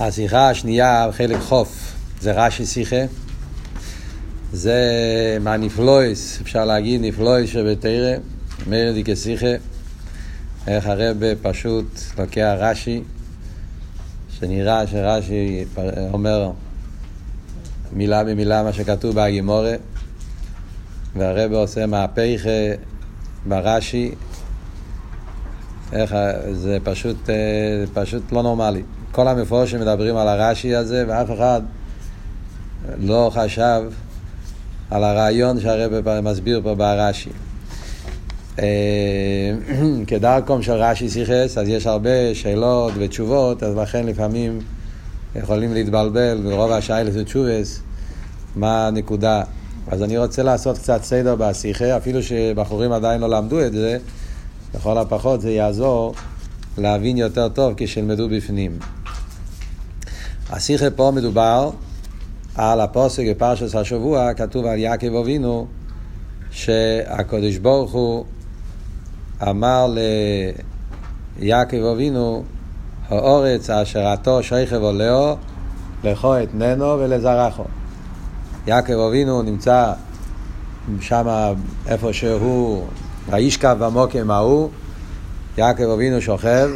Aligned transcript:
השיחה 0.00 0.50
השנייה, 0.50 1.08
חלק 1.12 1.40
חוף, 1.40 1.94
זה 2.20 2.32
רש"י 2.32 2.66
שיחה. 2.66 3.04
זה 4.52 4.78
מהנפלויס, 5.40 6.40
אפשר 6.40 6.64
להגיד 6.64 7.00
נפלויס 7.00 7.50
שבתרא, 7.50 8.16
מרדי 8.66 9.02
כשיחה. 9.04 9.54
איך 10.66 10.86
הרב 10.86 11.16
פשוט 11.42 11.86
לוקח 12.18 12.54
רש"י, 12.58 13.02
שנראה 14.38 14.86
שרש"י 14.86 15.64
אומר 16.12 16.50
מילה 17.92 18.24
במילה 18.24 18.62
מה 18.62 18.72
שכתוב 18.72 19.14
בהגימורה, 19.14 19.74
והרב 21.16 21.52
עושה 21.52 21.86
מהפך 21.86 22.40
ברש"י, 23.46 24.14
איך, 25.92 26.14
זה 26.52 26.78
פשוט, 26.84 27.30
פשוט 27.94 28.32
לא 28.32 28.42
נורמלי. 28.42 28.82
כל 29.16 29.28
המפורשים 29.28 29.80
מדברים 29.80 30.16
על 30.16 30.28
הרש"י 30.28 30.74
הזה, 30.74 31.04
ואף 31.08 31.30
אחד 31.30 31.60
לא 32.98 33.30
חשב 33.34 33.82
על 34.90 35.04
הרעיון 35.04 35.60
שהרב 35.60 36.20
מסביר 36.20 36.60
פה 36.64 36.74
ברש"י. 36.74 37.30
כדרכום 40.06 40.62
של 40.62 40.72
רש"י 40.72 41.10
סיכס, 41.10 41.58
אז 41.58 41.68
יש 41.68 41.86
הרבה 41.86 42.34
שאלות 42.34 42.92
ותשובות, 42.98 43.62
אז 43.62 43.76
לכן 43.76 44.06
לפעמים 44.06 44.58
יכולים 45.36 45.74
להתבלבל, 45.74 46.40
ורוב 46.44 46.72
השאלה 46.72 47.10
זה 47.10 47.24
תשובס, 47.24 47.80
מה 48.56 48.86
הנקודה. 48.86 49.42
אז 49.88 50.02
אני 50.02 50.18
רוצה 50.18 50.42
לעשות 50.42 50.78
קצת 50.78 51.04
סדר 51.04 51.34
בשיחה, 51.38 51.96
אפילו 51.96 52.22
שבחורים 52.22 52.92
עדיין 52.92 53.20
לא 53.20 53.28
למדו 53.30 53.60
את 53.60 53.72
זה, 53.72 53.98
לכל 54.74 54.98
הפחות 54.98 55.40
זה 55.40 55.50
יעזור 55.50 56.14
להבין 56.78 57.16
יותר 57.16 57.48
טוב 57.48 57.74
כשילמדו 57.76 58.28
בפנים. 58.28 58.78
השיחה 60.50 60.90
פה 60.90 61.12
מדובר 61.14 61.70
על 62.54 62.80
הפוסק 62.80 63.22
בפרשת 63.30 63.74
השבוע, 63.74 64.34
כתוב 64.34 64.66
על 64.66 64.78
יעקב 64.78 65.14
אבינו, 65.14 65.66
שהקדוש 66.50 67.56
ברוך 67.56 67.92
הוא 67.92 68.24
אמר 69.42 69.94
ליעקב 71.38 71.84
אבינו, 71.92 72.44
האורץ 73.08 73.70
אשר 73.70 74.06
עתו 74.06 74.42
שייכב 74.42 74.82
עולהו, 74.82 75.36
לכו 76.04 76.42
אתננו 76.42 76.84
ולזרחו. 76.84 77.64
יעקב 78.66 78.98
אבינו 79.08 79.42
נמצא 79.42 79.92
שם 81.00 81.54
איפה 81.86 82.12
שהוא, 82.12 82.84
וישכב 83.30 83.76
במוקם 83.80 84.30
ההוא, 84.30 84.70
יעקב 85.58 85.90
אבינו 85.94 86.20
שוכב 86.20 86.68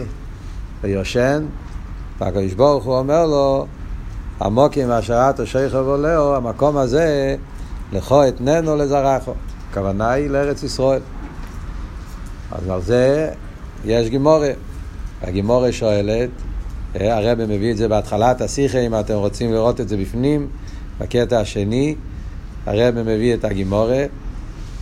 ויושן, 0.83 1.47
והקדוש 2.21 2.53
ברוך 2.55 2.85
הוא 2.85 2.99
אומר 2.99 3.27
לו, 3.27 3.67
המוקים 4.41 4.91
אשר 4.91 5.31
את 5.31 5.47
שייכב 5.47 5.77
עולהו, 5.77 6.35
המקום 6.35 6.77
הזה, 6.77 7.37
לכו 7.93 8.29
אתננו 8.29 8.77
לזרחו. 8.77 9.33
הכוונה 9.71 10.11
היא 10.11 10.31
לארץ 10.31 10.62
ישראל. 10.62 11.01
אז 12.53 12.69
על 12.69 12.83
זה 12.83 13.31
יש 13.85 14.09
גימורה. 14.09 14.51
הגימורה 15.23 15.73
שואלת, 15.73 16.31
הרב 16.95 17.45
מביא 17.45 17.73
את 17.73 17.77
זה 17.77 17.89
בהתחלת 17.89 18.41
השיחה, 18.41 18.79
אם 18.79 19.01
אתם 19.01 19.15
רוצים 19.15 19.53
לראות 19.53 19.81
את 19.81 19.89
זה 19.89 19.97
בפנים, 19.97 20.47
בקטע 21.01 21.41
השני, 21.41 21.95
הרב 22.67 22.95
מביא 22.95 23.34
את 23.34 23.45
הגימורה. 23.45 24.05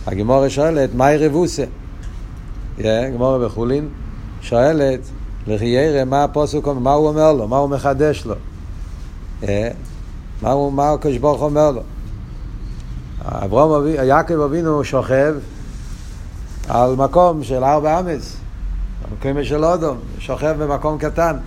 הגימורה 0.07 0.49
שואלת, 0.49 0.95
מהי 0.95 1.17
רבוסה? 1.17 1.63
גימורה 2.77 3.47
בחולין 3.47 3.89
שואלת, 4.41 4.99
לכי 5.49 5.65
ירא, 5.65 6.03
מה 6.03 6.23
הפוסק 6.23 6.67
אומר, 6.67 6.79
מה 6.79 6.91
הוא 6.93 7.07
אומר 7.07 7.33
לו, 7.33 7.47
מה 7.47 7.57
הוא 7.57 7.69
מחדש 7.69 8.25
לו? 8.25 8.35
מה, 10.41 10.51
הוא, 10.51 10.73
מה 10.73 10.91
הקדוש 10.91 11.17
ברוך 11.17 11.41
אומר 11.41 11.71
לו? 11.71 11.81
אברהם, 13.25 13.87
יעקב 13.87 14.39
אבינו 14.39 14.83
שוכב 14.83 15.35
על 16.67 16.95
מקום 16.95 17.43
של 17.43 17.63
ארבע 17.63 17.99
אמץ, 17.99 18.35
במקום 19.09 19.43
של 19.43 19.65
אודום, 19.65 19.97
שוכב 20.19 20.55
במקום 20.59 20.97
קטן. 20.97 21.37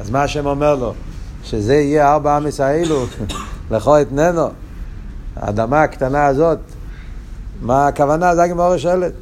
אז 0.00 0.10
מה 0.10 0.22
השם 0.22 0.46
אומר 0.46 0.74
לו? 0.74 0.94
שזה 1.44 1.74
יהיה 1.74 2.12
ארבע 2.12 2.38
אמץ 2.38 2.60
האלו, 2.60 3.04
לכו 3.70 4.00
אתננו, 4.00 4.48
האדמה 5.36 5.82
הקטנה 5.82 6.26
הזאת, 6.26 6.58
מה 7.62 7.86
הכוונה? 7.86 8.34
זה 8.34 8.42
הגמור 8.42 8.76
שואלת. 8.76 9.12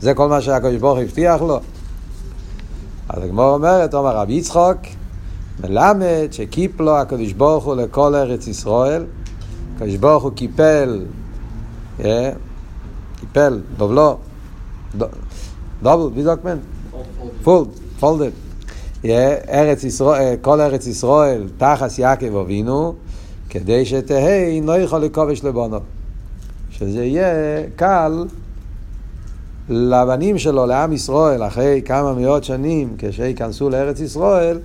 זה 0.00 0.14
כל 0.14 0.28
מה 0.28 0.40
שהקדוש 0.40 0.76
ברוך 0.76 0.98
הבטיח 0.98 1.42
לו. 1.42 1.60
אז 3.08 3.22
הגמור 3.22 3.54
אומרת, 3.54 3.94
אומר 3.94 4.16
רבי 4.16 4.32
יצחוק, 4.32 4.78
מלמד 5.64 6.28
שקיפלו 6.30 6.96
הקדוש 6.96 7.32
ברוך 7.32 7.64
הוא 7.64 7.74
לכל 7.74 8.14
ארץ 8.14 8.46
ישראל, 8.46 9.04
הקדוש 9.76 9.96
ברוך 9.96 10.24
הוא 10.24 10.32
קיפל, 10.32 11.04
קיפל, 13.20 13.60
דובלו, 13.76 14.16
דובל, 15.82 16.22
sagt 16.24 16.44
man? 16.46 16.96
פולד, 17.42 17.68
פולדד. 18.00 18.30
ארץ 19.48 19.84
ישראל, 19.84 20.36
כל 20.42 20.60
ארץ 20.60 20.86
ישראל 20.86 21.48
תחס 21.58 21.98
יעקב 21.98 22.36
אבינו, 22.36 22.94
כדי 23.50 23.86
שתהי 23.86 24.60
יכול 24.78 25.00
לכובש 25.00 25.44
לבונו. 25.44 25.78
שזה 26.70 27.04
יהיה 27.04 27.62
קל 27.76 28.24
לבנים 29.68 30.38
שלו, 30.38 30.66
לעם 30.66 30.92
ישראל, 30.92 31.46
אחרי 31.46 31.82
כמה 31.84 32.14
מאות 32.14 32.44
שנים, 32.44 32.94
כשייכנסו 32.98 33.70
לארץ 33.70 34.00
ישראל, 34.00 34.58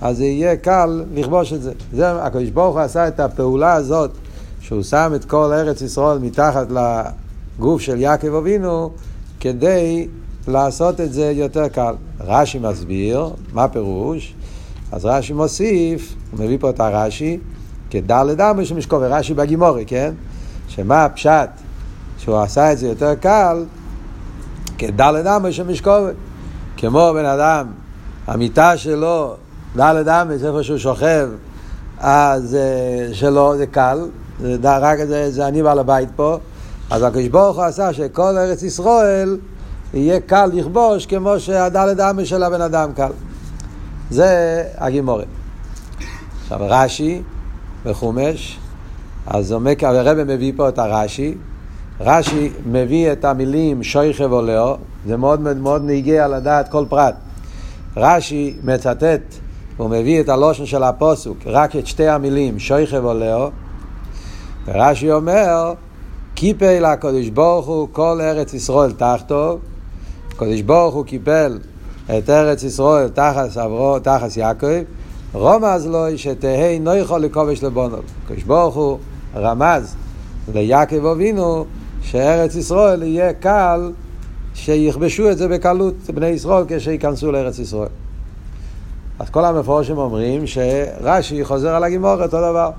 אז 0.00 0.16
זה 0.16 0.24
יהיה 0.24 0.56
קל 0.56 1.04
לכבוש 1.14 1.52
את 1.52 1.62
זה. 1.62 1.72
זה, 1.92 2.22
הקדוש 2.22 2.50
ברוך 2.50 2.74
הוא 2.74 2.82
עשה 2.82 3.08
את 3.08 3.20
הפעולה 3.20 3.72
הזאת, 3.72 4.10
שהוא 4.60 4.82
שם 4.82 5.12
את 5.14 5.24
כל 5.24 5.52
ארץ 5.52 5.82
ישראל 5.82 6.18
מתחת 6.18 6.66
לגוף 6.70 7.80
של 7.80 8.00
יעקב 8.00 8.34
אבינו, 8.34 8.90
כדי 9.40 10.08
לעשות 10.48 11.00
את 11.00 11.12
זה 11.12 11.32
יותר 11.34 11.68
קל. 11.68 11.94
רש"י 12.20 12.58
מסביר, 12.58 13.30
מה 13.52 13.68
פירוש? 13.68 14.34
אז 14.92 15.04
רש"י 15.04 15.32
מוסיף, 15.32 16.14
הוא 16.30 16.44
מביא 16.44 16.58
פה 16.60 16.70
את 16.70 16.80
הרש"י, 16.80 17.38
כדלת 17.90 18.40
אמר 18.40 18.64
שמשקובר, 18.64 19.12
רש"י 19.12 19.34
בגימורי, 19.34 19.84
כן? 19.86 20.12
שמה 20.68 21.04
הפשט 21.04 21.50
שהוא 22.18 22.38
עשה 22.38 22.72
את 22.72 22.78
זה 22.78 22.86
יותר 22.88 23.14
קל, 23.14 23.64
כדלת 24.80 25.26
אמר 25.26 25.50
שמשקובר. 25.50 26.10
כמו 26.76 27.10
בן 27.14 27.24
אדם, 27.24 27.66
המיטה 28.26 28.76
שלו, 28.76 29.34
דלת 29.76 30.08
אמס, 30.08 30.44
איפה 30.44 30.62
שהוא 30.62 30.78
שוכב, 30.78 31.28
אז 31.98 32.56
שלו 33.12 33.56
זה 33.56 33.66
קל, 33.66 33.98
זה, 34.40 34.76
רק 34.78 34.98
זה, 35.04 35.30
זה 35.30 35.48
אני 35.48 35.62
בעל 35.62 35.78
הבית 35.78 36.08
פה, 36.16 36.38
אז 36.90 37.02
הקדוש 37.02 37.28
ברוך 37.28 37.56
הוא 37.56 37.64
עשה 37.64 37.92
שכל 37.92 38.38
ארץ 38.38 38.62
ישראל 38.62 39.38
יהיה 39.94 40.20
קל 40.20 40.50
לכבוש 40.52 41.06
כמו 41.06 41.40
שהדלת 41.40 42.00
אמס 42.00 42.28
של 42.28 42.42
הבן 42.42 42.60
אדם 42.60 42.92
קל. 42.92 43.12
זה 44.10 44.64
הגימורת. 44.78 45.26
עכשיו 46.42 46.58
רש"י 46.60 47.22
בחומש, 47.84 48.58
אז 49.26 49.54
הרב 49.82 50.22
מביא 50.24 50.52
פה 50.56 50.68
את 50.68 50.78
הרש"י, 50.78 51.34
רש"י 52.00 52.50
מביא 52.66 53.12
את 53.12 53.24
המילים 53.24 53.82
שויכב 53.82 54.32
עולהו, 54.32 54.76
זה 55.06 55.16
מאוד 55.16 55.40
מאוד 55.40 55.84
נהיגה 55.84 56.26
לדעת 56.26 56.68
כל 56.68 56.84
פרט. 56.88 57.14
רש"י 57.96 58.56
מצטט, 58.64 59.34
הוא 59.76 59.90
מביא 59.90 60.20
את 60.20 60.28
הלושן 60.28 60.66
של 60.66 60.82
הפוסוק, 60.82 61.38
רק 61.46 61.76
את 61.76 61.86
שתי 61.86 62.08
המילים, 62.08 62.58
שויכב 62.58 63.04
עולהו, 63.04 63.50
ורש"י 64.66 65.12
אומר, 65.12 65.72
קיפל 66.34 66.84
הקדוש 66.84 67.28
ברוך 67.28 67.66
הוא 67.66 67.88
כל 67.92 68.18
ארץ 68.20 68.54
ישראל 68.54 68.92
תחתו, 68.92 69.58
הקדוש 70.32 70.60
ברוך 70.60 70.94
הוא 70.94 71.04
קיפל 71.04 71.58
את 72.18 72.30
ארץ 72.30 72.62
ישראל 72.62 73.08
תחת 73.08 73.56
עברו, 73.56 73.98
תחת 73.98 74.36
יעקב, 74.36 74.82
רומז 75.32 75.86
לו 75.86 76.04
שתהי 76.16 76.80
לא 76.80 76.98
יכול 76.98 77.20
לכובש 77.20 77.62
לבונו. 77.62 77.96
הקדוש 78.24 78.42
ברוך 78.42 78.74
הוא 78.74 78.98
רמז 79.36 79.94
ליעקב 80.54 81.06
אבינו 81.06 81.64
שארץ 82.02 82.54
ישראל 82.54 83.02
יהיה 83.02 83.32
קל 83.32 83.92
שיכבשו 84.54 85.30
את 85.30 85.38
זה 85.38 85.48
בקלות, 85.48 85.94
בני 86.14 86.26
ישראל, 86.26 86.64
כשייכנסו 86.68 87.32
לארץ 87.32 87.58
ישראל. 87.58 87.88
אז 89.18 89.30
כל 89.30 89.44
המפורשים 89.44 89.98
אומרים 89.98 90.46
שרש"י 90.46 91.44
חוזר 91.44 91.74
על 91.74 91.84
הגימורת 91.84 92.20
אותו 92.20 92.50
דבר. 92.50 92.70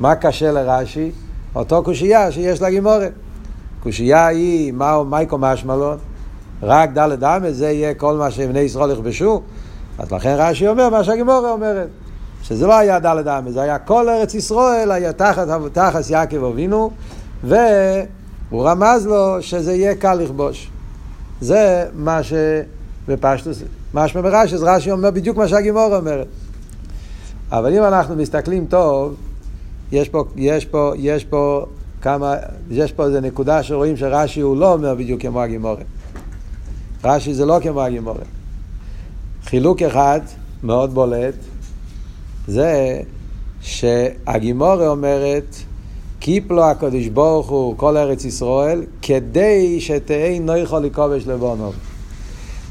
מה 0.00 0.14
קשה 0.14 0.52
לרש"י? 0.52 1.10
אותו 1.54 1.82
קושייה 1.82 2.32
שיש 2.32 2.62
לגימורת. 2.62 3.12
קושייה 3.82 4.26
היא, 4.26 4.72
מה 4.72 5.02
מייקו 5.04 5.38
משמלון? 5.38 5.98
רק 6.62 6.90
דלת 6.92 7.22
אמס, 7.22 7.54
זה 7.54 7.70
יהיה 7.70 7.94
כל 7.94 8.14
מה 8.14 8.30
שבני 8.30 8.60
ישראל 8.60 8.90
יכבשו? 8.90 9.42
אז 9.98 10.12
לכן 10.12 10.34
רש"י 10.38 10.68
אומר 10.68 10.88
מה 10.88 11.04
שהגימורה 11.04 11.52
אומרת. 11.52 11.88
שזה 12.42 12.66
לא 12.66 12.76
היה 12.78 12.98
דלת 12.98 13.26
אמס, 13.26 13.52
זה 13.52 13.62
היה 13.62 13.78
כל 13.78 14.08
ארץ 14.08 14.34
ישראל, 14.34 14.90
היה 14.90 15.12
תחת, 15.12 15.48
תחת 15.72 16.10
יעקב 16.10 16.44
אבינו, 16.44 16.90
והוא 18.52 18.68
רמז 18.68 19.06
לו 19.06 19.36
שזה 19.42 19.72
יהיה 19.72 19.94
קל 19.94 20.14
לכבוש. 20.14 20.70
זה 21.40 21.86
מה 21.94 22.20
שבפשטוס, 22.22 23.62
ברש"י, 23.94 24.54
אז 24.54 24.62
רש"י 24.62 24.90
אומר 24.90 25.10
בדיוק 25.10 25.36
מה 25.36 25.48
שהגימורה 25.48 25.96
אומרת. 25.96 26.26
אבל 27.52 27.74
אם 27.74 27.82
אנחנו 27.82 28.16
מסתכלים 28.16 28.66
טוב, 28.66 29.14
יש 29.92 30.08
פה, 30.08 30.24
יש 30.36 30.64
פה, 30.64 30.92
יש 30.96 31.24
פה 31.24 31.66
כמה, 32.02 32.34
יש 32.70 32.92
פה 32.92 33.06
איזה 33.06 33.20
נקודה 33.20 33.62
שרואים 33.62 33.96
שרש"י 33.96 34.40
הוא 34.40 34.56
לא 34.56 34.72
אומר 34.72 34.94
בדיוק 34.94 35.22
כמו 35.22 35.42
הגימורת. 35.42 35.86
רש"י 37.04 37.34
זה 37.34 37.46
לא 37.46 37.58
כמו 37.62 37.82
הגימורת. 37.82 38.26
חילוק 39.44 39.82
אחד 39.82 40.20
מאוד 40.62 40.94
בולט 40.94 41.34
זה 42.46 43.00
שהגימורה 43.60 44.88
אומרת 44.88 45.56
קיפלו 46.24 46.64
הקדוש 46.64 47.08
ברוך 47.08 47.48
הוא 47.48 47.74
כל 47.76 47.96
ארץ 47.96 48.24
ישראל 48.24 48.84
כדי 49.02 49.80
שתהי 49.80 50.38
נויכו 50.38 50.80
לכובש 50.80 51.26
לבונו. 51.26 51.72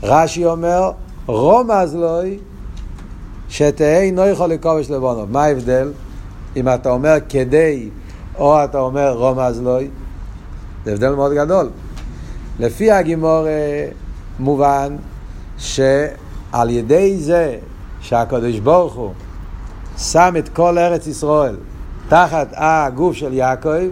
רש"י 0.04 0.46
אומר 0.46 0.92
רומז 1.26 1.96
לוי 1.96 2.40
שתהי 3.50 4.12
נויכו 4.12 4.48
לכובש 4.48 4.90
לבונו. 4.90 5.26
מה 5.30 5.44
ההבדל? 5.44 5.92
אם 6.56 6.70
אתה 6.70 6.90
אומר 6.90 7.18
כדי 7.30 7.90
או 8.38 8.64
אתה 8.64 8.80
אומר 8.80 9.14
רומז 9.14 9.62
לוי, 9.62 9.90
זה 10.86 10.92
הבדל 10.92 11.16
מאוד 11.16 11.34
גדול. 11.34 11.70
לפי 12.60 12.92
הגימור 12.92 13.46
מובן 14.40 14.96
שעל 15.58 16.70
ידי 16.70 17.18
זה 17.18 17.58
שהקדוש 18.02 18.60
ברוך 18.60 18.94
הוא 18.94 19.12
שם 19.98 20.34
את 20.38 20.50
כל 20.50 20.78
ארץ 20.78 21.08
ישראל 21.08 21.56
תחת 22.12 22.48
הגוף 22.54 23.16
של 23.16 23.34
יעקב, 23.34 23.88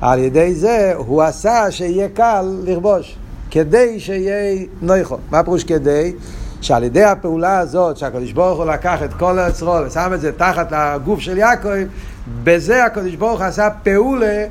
על 0.00 0.18
ידי 0.18 0.54
זה 0.54 0.92
הוא 0.96 1.22
עשה 1.22 1.70
שיהיה 1.70 2.08
קל 2.08 2.46
לכבוש, 2.64 3.16
כדי 3.50 4.00
שיהיה 4.00 4.66
נויכו. 4.82 5.18
מה 5.30 5.42
פירוש 5.42 5.64
כדי? 5.64 6.12
שעל 6.60 6.84
ידי 6.84 7.04
הפעולה 7.04 7.58
הזאת 7.58 7.96
שהקדוש 7.96 8.32
ברוך 8.32 8.58
הוא 8.58 8.66
לקח 8.66 9.02
את 9.02 9.14
כל 9.14 9.38
ישראל 9.50 9.86
ושם 9.86 10.10
את 10.14 10.20
זה 10.20 10.32
תחת 10.32 10.68
הגוף 10.70 11.20
של 11.20 11.38
יעקב, 11.38 11.68
בזה 12.44 12.84
הקדוש 12.84 13.14
ברוך 13.14 13.40
הוא 13.40 13.46
עשה 13.46 13.68
פעולה 13.82 14.46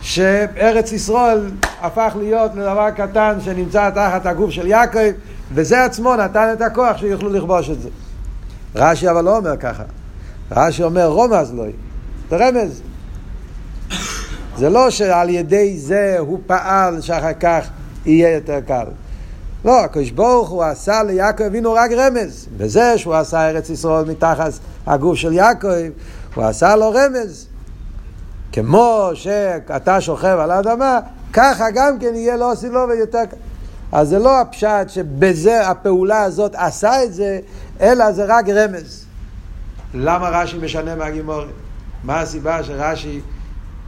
שארץ 0.00 0.92
ישראל 0.92 1.50
הפך 1.82 2.12
להיות 2.18 2.50
לדבר 2.54 2.90
קטן 2.90 3.38
שנמצא 3.40 3.90
תחת 3.90 4.26
הגוף 4.26 4.50
של 4.50 4.66
יעקב, 4.66 5.10
וזה 5.54 5.84
עצמו 5.84 6.16
נתן 6.16 6.52
את 6.52 6.60
הכוח 6.60 6.96
שיוכלו 6.96 7.30
לכבוש 7.30 7.70
את 7.70 7.82
זה. 7.82 7.88
רש"י 8.74 9.10
אבל 9.10 9.24
לא 9.24 9.36
אומר 9.36 9.56
ככה. 9.56 9.82
רש"י 10.50 10.82
אומר 10.82 11.06
רומז 11.06 11.54
לוי, 11.54 11.72
זה 12.30 12.36
רמז. 12.36 12.82
זה 14.56 14.70
לא 14.70 14.90
שעל 14.90 15.28
ידי 15.28 15.78
זה 15.78 16.16
הוא 16.18 16.40
פעל 16.46 17.00
שאחר 17.00 17.32
כך 17.40 17.68
יהיה 18.06 18.34
יותר 18.34 18.60
קל. 18.66 18.84
לא, 19.64 19.84
הקדוש 19.84 20.10
ברוך 20.10 20.48
הוא 20.48 20.64
עשה 20.64 21.02
ליעקב 21.02 21.44
אבינו 21.44 21.72
רק 21.72 21.90
רמז. 21.90 22.46
בזה 22.56 22.98
שהוא 22.98 23.14
עשה 23.14 23.48
ארץ 23.48 23.70
ישראל 23.70 24.04
מתחת 24.04 24.52
הגוף 24.86 25.16
של 25.16 25.32
יעקב, 25.32 25.68
הוא 26.34 26.44
עשה 26.44 26.76
לו 26.76 26.90
רמז. 26.90 27.46
כמו 28.52 29.10
שאתה 29.14 30.00
שוכב 30.00 30.36
על 30.40 30.50
האדמה, 30.50 31.00
ככה 31.32 31.70
גם 31.74 31.98
כן 31.98 32.14
יהיה 32.14 32.36
לו 32.36 32.52
ויותר 32.88 33.24
קל. 33.30 33.36
אז 33.92 34.08
זה 34.08 34.18
לא 34.18 34.40
הפשט 34.40 34.88
שבזה 34.88 35.68
הפעולה 35.68 36.22
הזאת 36.22 36.54
עשה 36.54 37.04
את 37.04 37.14
זה, 37.14 37.38
אלא 37.80 38.12
זה 38.12 38.24
רק 38.28 38.48
רמז. 38.48 39.04
למה 39.94 40.28
רש"י 40.28 40.58
משנה 40.58 40.94
מהגימורת? 40.94 41.48
מה 42.04 42.20
הסיבה 42.20 42.64
שרש"י 42.64 43.20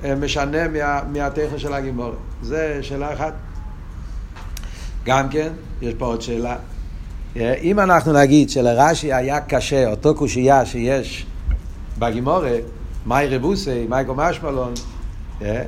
אה, 0.05 0.15
משנה 0.15 0.69
מה, 0.69 1.01
מהטכן 1.13 1.59
של 1.59 1.73
הגימורת? 1.73 2.15
זה 2.43 2.79
שאלה 2.83 3.13
אחת. 3.13 3.33
גם 5.05 5.29
כן, 5.29 5.49
יש 5.83 5.95
פה 5.95 6.07
עוד 6.07 6.23
שאלה. 6.23 6.57
אה, 7.37 7.55
אם 7.55 7.81
אנחנו 7.81 8.13
נגיד 8.13 8.51
שלרש"י 8.51 9.13
היה 9.13 9.41
קשה, 9.41 9.91
אותו 9.91 10.15
קושייה 10.15 10.67
שיש 10.67 11.27
בגימורת, 11.99 12.63
מאי 13.07 13.37
רבוסי, 13.37 13.87
מאי 13.89 14.05
קומשמלון, 14.05 14.75
אה, 15.43 15.63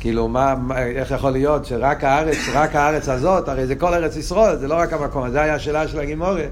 כאילו, 0.00 0.28
מה, 0.28 0.54
איך 0.96 1.10
יכול 1.10 1.30
להיות 1.30 1.66
שרק 1.66 2.04
הארץ, 2.04 2.36
רק 2.52 2.76
הארץ 2.76 3.08
הזאת, 3.08 3.48
הרי 3.48 3.66
זה 3.66 3.74
כל 3.74 3.94
ארץ 3.94 4.16
ישראל, 4.16 4.56
זה 4.56 4.68
לא 4.68 4.74
רק 4.74 4.92
המקום, 4.92 5.30
זה 5.30 5.40
היה 5.40 5.54
השאלה 5.54 5.88
של 5.88 5.98
הגימורת. 5.98 6.48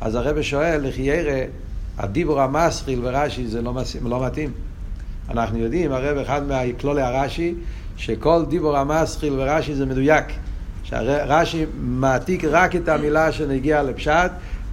אז 0.00 0.14
הרב 0.14 0.42
שואל, 0.42 0.80
לכי 0.82 1.02
ירא, 1.02 1.44
הדיבור 2.00 2.40
המסחיל 2.40 3.00
ורש"י 3.02 3.46
זה 3.46 3.62
לא, 3.62 3.74
לא 4.02 4.26
מתאים. 4.26 4.50
אנחנו 5.30 5.58
יודעים, 5.58 5.92
הרב 5.92 6.18
אחד 6.18 6.46
מהכלולי 6.48 7.02
הרש"י, 7.02 7.54
שכל 7.96 8.44
דיבור 8.48 8.76
המסחיל 8.76 9.32
ורש"י 9.38 9.74
זה 9.74 9.86
מדויק. 9.86 10.24
שרש"י 10.82 11.66
מעתיק 11.80 12.44
רק 12.44 12.76
את 12.76 12.88
המילה 12.88 13.32
שנגיע 13.32 13.82
לפשט, 13.82 14.30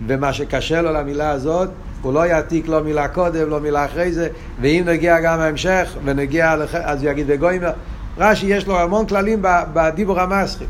ומה 0.07 0.33
שקשה 0.33 0.81
לו 0.81 0.94
למילה 0.94 1.29
הזאת, 1.29 1.69
הוא 2.01 2.13
לא 2.13 2.27
יעתיק 2.27 2.68
לא 2.68 2.83
מילה 2.83 3.07
קודם, 3.07 3.50
לא 3.50 3.59
מילה 3.59 3.85
אחרי 3.85 4.12
זה, 4.12 4.29
ואם 4.62 4.83
נגיע 4.85 5.19
גם 5.19 5.39
ההמשך, 5.39 5.95
ונגיע, 6.06 6.56
לח... 6.56 6.75
אז 6.75 7.03
יגיד 7.03 7.25
וגוימר. 7.29 7.71
רש"י 8.18 8.45
יש 8.45 8.68
לו 8.68 8.79
המון 8.79 9.06
כללים 9.06 9.39
בדיבור 9.74 10.19
המסחיל. 10.19 10.68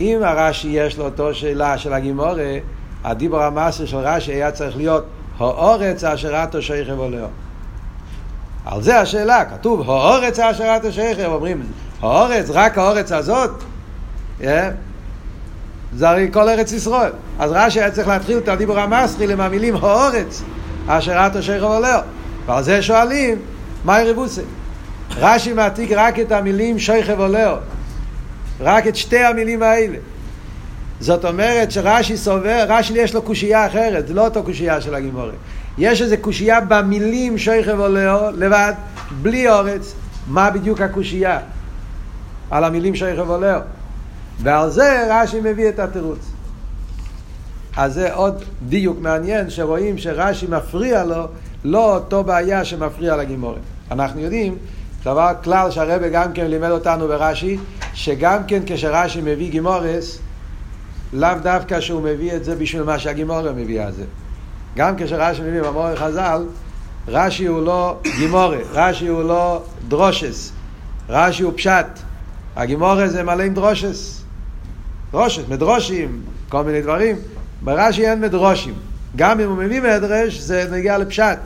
אם 0.00 0.18
הרש"י 0.22 0.68
יש 0.68 0.98
לו 0.98 1.04
אותו 1.04 1.34
שאלה 1.34 1.78
של 1.78 1.92
הגימורה, 1.92 2.58
הדיבור 3.04 3.42
המסחיל 3.42 3.86
של 3.86 3.96
רש"י 3.96 4.32
היה 4.32 4.50
צריך 4.50 4.76
להיות 4.76 5.06
האורץ 5.38 6.04
אשר 6.04 6.44
אתו 6.44 6.62
שייכם 6.62 6.96
עולהו. 6.96 7.28
על 8.64 8.82
זה 8.82 9.00
השאלה, 9.00 9.44
כתוב 9.44 9.90
האורץ 9.90 10.38
אשר 10.38 10.76
אתו 10.76 10.92
שייכם, 10.92 11.24
אומרים 11.32 11.62
האורץ, 12.00 12.50
רק 12.50 12.78
האורץ 12.78 13.12
הזאת, 13.12 13.50
yeah. 14.40 14.44
זה 15.96 16.08
הרי 16.08 16.28
כל 16.32 16.48
ארץ 16.48 16.72
ישראל. 16.72 17.12
אז 17.38 17.50
רש"י 17.54 17.80
היה 17.80 17.90
צריך 17.90 18.08
להתחיל 18.08 18.38
את 18.38 18.48
הדיבור 18.48 18.78
המסחיל 18.78 19.30
עם 19.30 19.40
המילים 19.40 19.76
האורץ 19.76 20.42
אשר 20.86 21.26
אתו 21.26 21.42
שייכם 21.42 21.64
עולהו. 21.64 22.00
ועל 22.46 22.62
זה 22.62 22.82
שואלים, 22.82 23.38
מהי 23.84 24.10
רבוסי? 24.10 24.40
רש"י 25.16 25.52
מעתיק 25.52 25.90
רק 25.92 26.20
את 26.20 26.32
המילים 26.32 26.78
שייכם 26.78 27.18
עולהו. 27.18 27.56
רק 28.60 28.86
את 28.86 28.96
שתי 28.96 29.24
המילים 29.24 29.62
האלה. 29.62 29.96
זאת 31.04 31.24
אומרת 31.24 31.70
שרש"י 31.70 32.16
סובר, 32.16 32.64
רש"י 32.68 32.92
יש 32.96 33.14
לו 33.14 33.22
קושייה 33.22 33.66
אחרת, 33.66 34.08
זה 34.08 34.14
לא 34.14 34.24
אותו 34.24 34.42
קושייה 34.42 34.80
של 34.80 34.94
הגימורי. 34.94 35.32
יש 35.78 36.02
איזה 36.02 36.16
קושייה 36.16 36.60
במילים 36.60 37.38
שייכב 37.38 37.80
עולהו 37.80 38.30
לבד, 38.36 38.72
בלי 39.22 39.50
אורץ. 39.50 39.94
מה 40.26 40.50
בדיוק 40.50 40.80
הקושייה? 40.80 41.38
על 42.50 42.64
המילים 42.64 42.94
שייכב 42.94 43.30
עולהו. 43.30 43.60
ועל 44.42 44.70
זה 44.70 45.06
רש"י 45.10 45.40
מביא 45.40 45.68
את 45.68 45.78
התירוץ. 45.78 46.30
אז 47.76 47.94
זה 47.94 48.14
עוד 48.14 48.44
דיוק 48.68 48.98
מעניין 49.00 49.50
שרואים 49.50 49.98
שרש"י 49.98 50.46
מפריע 50.46 51.04
לו, 51.04 51.26
לא 51.64 51.94
אותו 51.94 52.24
בעיה 52.24 52.64
שמפריע 52.64 53.16
לגימורי. 53.16 53.60
אנחנו 53.90 54.20
יודעים, 54.20 54.56
דבר 55.02 55.30
כלל 55.42 55.70
שהרבא 55.70 56.08
גם 56.08 56.32
כן 56.32 56.46
לימד 56.46 56.70
אותנו 56.70 57.08
ברש"י, 57.08 57.58
שגם 57.94 58.44
כן 58.46 58.60
כשרש"י 58.66 59.20
מביא 59.20 59.50
גימורס, 59.50 60.18
לאו 61.14 61.30
דווקא 61.42 61.80
שהוא 61.80 62.02
מביא 62.02 62.36
את 62.36 62.44
זה 62.44 62.56
בשביל 62.56 62.82
מה 62.82 62.98
שהגימורה 62.98 63.52
מביאה 63.52 63.88
את 63.88 63.94
זה. 63.94 64.04
גם 64.76 64.94
כשרש"י 64.98 65.42
מביא 65.42 65.62
במורה 65.62 65.96
חז"ל, 65.96 66.46
רש"י 67.08 67.46
הוא 67.46 67.62
לא 67.62 67.98
גימורה, 68.18 68.58
רש"י 68.72 69.06
הוא 69.06 69.22
לא 69.22 69.62
דרושס, 69.88 70.52
רש"י 71.08 71.42
הוא 71.42 71.52
פשט. 71.56 71.86
הגימורה 72.56 73.08
זה 73.08 73.22
מלא 73.22 73.42
עם 73.42 73.54
דרושס. 73.54 74.22
דרושס, 75.12 75.42
מדרושים, 75.48 76.22
כל 76.48 76.64
מיני 76.64 76.82
דברים. 76.82 77.16
ברש"י 77.62 78.10
אין 78.10 78.20
מדרושים. 78.20 78.74
גם 79.16 79.40
אם 79.40 79.48
הוא 79.48 79.56
מביא 79.56 79.80
מדרש, 79.80 80.38
זה 80.38 80.68
נגיע 80.72 80.98
לפשט. 80.98 81.38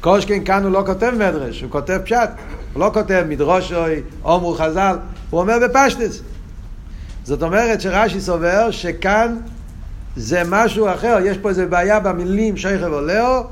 כל 0.00 0.20
שכן 0.20 0.44
כאן 0.44 0.64
הוא 0.64 0.72
לא 0.72 0.82
כותב 0.86 1.12
מדרש, 1.14 1.62
הוא 1.62 1.70
כותב 1.70 1.98
פשט. 2.04 2.30
הוא 2.72 2.80
לא 2.80 2.90
כותב 2.94 3.24
מדרושוי, 3.28 4.02
אומרו 4.24 4.54
חז"ל, 4.54 4.96
הוא 5.30 5.40
אומר 5.40 5.54
בפשטס. 5.64 6.20
זאת 7.26 7.42
אומרת 7.42 7.80
שרש"י 7.80 8.20
סובר 8.20 8.70
שכאן 8.70 9.36
זה 10.16 10.42
משהו 10.46 10.94
אחר, 10.94 11.18
יש 11.24 11.38
פה 11.38 11.48
איזה 11.48 11.66
בעיה 11.66 12.00
במילים 12.00 12.56
שייכב 12.56 12.92
עולהו, 12.92 13.42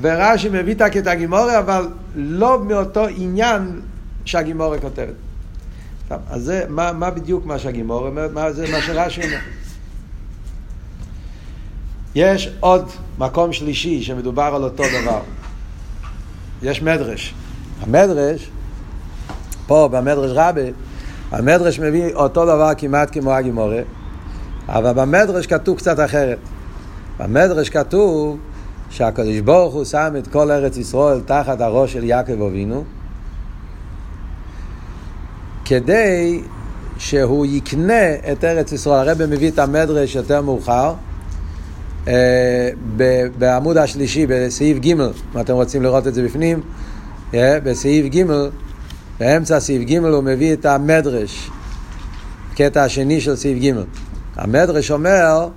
ורש"י 0.00 0.48
מביא 0.48 0.74
את 0.74 0.80
הקטע 0.80 1.14
גימורי, 1.14 1.58
אבל 1.58 1.88
לא 2.14 2.64
מאותו 2.64 3.06
עניין 3.06 3.80
שהגימורי 4.24 4.80
כותבת. 4.80 5.14
טוב, 6.08 6.18
אז 6.30 6.42
זה, 6.42 6.64
מה, 6.68 6.92
מה 6.92 7.10
בדיוק 7.10 7.46
מה 7.46 7.58
שהגימורי 7.58 8.08
אומר, 8.08 8.28
מה 8.32 8.52
זה 8.52 8.70
מה 8.72 8.82
שרש"י 8.82 9.22
אומר. 9.22 9.38
יש 12.14 12.50
עוד 12.60 12.88
מקום 13.18 13.52
שלישי 13.52 14.02
שמדובר 14.02 14.50
על 14.54 14.64
אותו 14.64 14.84
דבר. 15.02 15.20
יש 16.62 16.82
מדרש. 16.82 17.34
המדרש, 17.80 18.50
פה 19.66 19.88
במדרש 19.92 20.30
רבי, 20.34 20.70
המדרש 21.30 21.80
מביא 21.80 22.14
אותו 22.14 22.44
דבר 22.44 22.70
כמעט 22.78 23.12
כמו 23.12 23.32
הגימורה, 23.32 23.80
אבל 24.68 24.92
במדרש 24.92 25.46
כתוב 25.46 25.76
קצת 25.78 26.04
אחרת. 26.04 26.38
במדרש 27.18 27.68
כתוב 27.68 28.38
שהקדוש 28.90 29.40
ברוך 29.40 29.74
הוא 29.74 29.84
שם 29.84 30.14
את 30.18 30.26
כל 30.26 30.50
ארץ 30.50 30.76
ישראל 30.76 31.20
תחת 31.20 31.60
הראש 31.60 31.92
של 31.92 32.04
יעקב 32.04 32.42
אבינו, 32.42 32.84
כדי 35.64 36.42
שהוא 36.98 37.46
יקנה 37.46 38.14
את 38.32 38.44
ארץ 38.44 38.72
ישראל. 38.72 39.08
הרב 39.08 39.26
מביא 39.26 39.50
את 39.50 39.58
המדרש 39.58 40.14
יותר 40.14 40.42
מאוחר, 40.42 40.94
אה, 42.08 42.70
בעמוד 43.38 43.76
השלישי, 43.76 44.26
בסעיף 44.26 44.78
ג', 44.78 44.86
אם 44.86 45.00
אתם 45.40 45.52
רוצים 45.52 45.82
לראות 45.82 46.06
את 46.06 46.14
זה 46.14 46.22
בפנים, 46.22 46.60
אה, 47.34 47.58
בסעיף 47.60 48.14
ג', 48.14 48.22
באמצע 49.20 49.60
סעיף 49.60 49.82
ג' 49.82 49.96
הוא 49.96 50.22
מביא 50.22 50.52
את 50.52 50.66
המדרש, 50.66 51.50
קטע 52.54 52.82
השני 52.82 53.20
של 53.20 53.36
סעיף 53.36 53.58
ג'. 53.64 53.72
המדרש 54.36 54.90
אומר, 54.90 55.48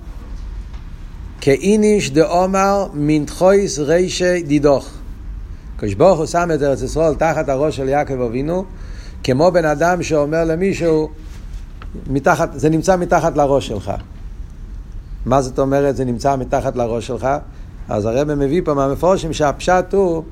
כאיניש 1.42 2.12
דאומר 2.12 2.88
מנתחויס 2.94 3.80
רישי 3.80 4.44
דידוך. 4.44 4.90
הקדוש 5.76 5.94
ברוך 5.94 6.20
הוא 6.20 6.26
שם 6.26 6.50
את 6.56 6.62
ארץ 6.62 6.82
ישראל 6.82 7.16
תחת 7.16 7.50
הראש 7.50 7.78
של 7.78 7.90
יעקב 7.90 8.22
אבינו, 8.22 8.66
כמו 9.24 9.52
בן 9.52 9.66
אדם 9.66 10.04
שאומר 10.04 10.44
למישהו, 10.44 11.10
מתחת, 12.08 12.50
זה 12.54 12.70
נמצא 12.70 12.98
מתחת 12.98 13.38
לראש 13.38 13.68
שלך. 13.68 13.92
מה 15.26 15.42
זאת 15.42 15.60
אומרת 15.60 15.96
זה 15.96 16.06
נמצא 16.06 16.36
מתחת 16.36 16.76
לראש 16.76 17.08
שלך? 17.08 17.28
אז 17.90 18.06
הרב 18.06 18.34
מביא 18.34 18.62
פה 18.66 18.74
מהמפורשים 18.74 19.34
שהפשט 19.34 19.94
הוא, 19.94 20.24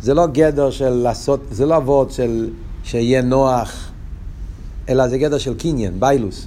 זה 0.00 0.14
לא 0.14 0.26
גדר 0.26 0.70
של 0.70 0.90
לעשות, 0.90 1.40
זה 1.50 1.66
לא 1.66 1.76
אבות 1.76 2.10
של 2.10 2.50
שיהיה 2.82 3.22
נוח, 3.22 3.90
אלא 4.88 5.08
זה 5.08 5.18
גדר 5.18 5.38
של 5.38 5.54
קניין, 5.54 6.00
ביילוס. 6.00 6.46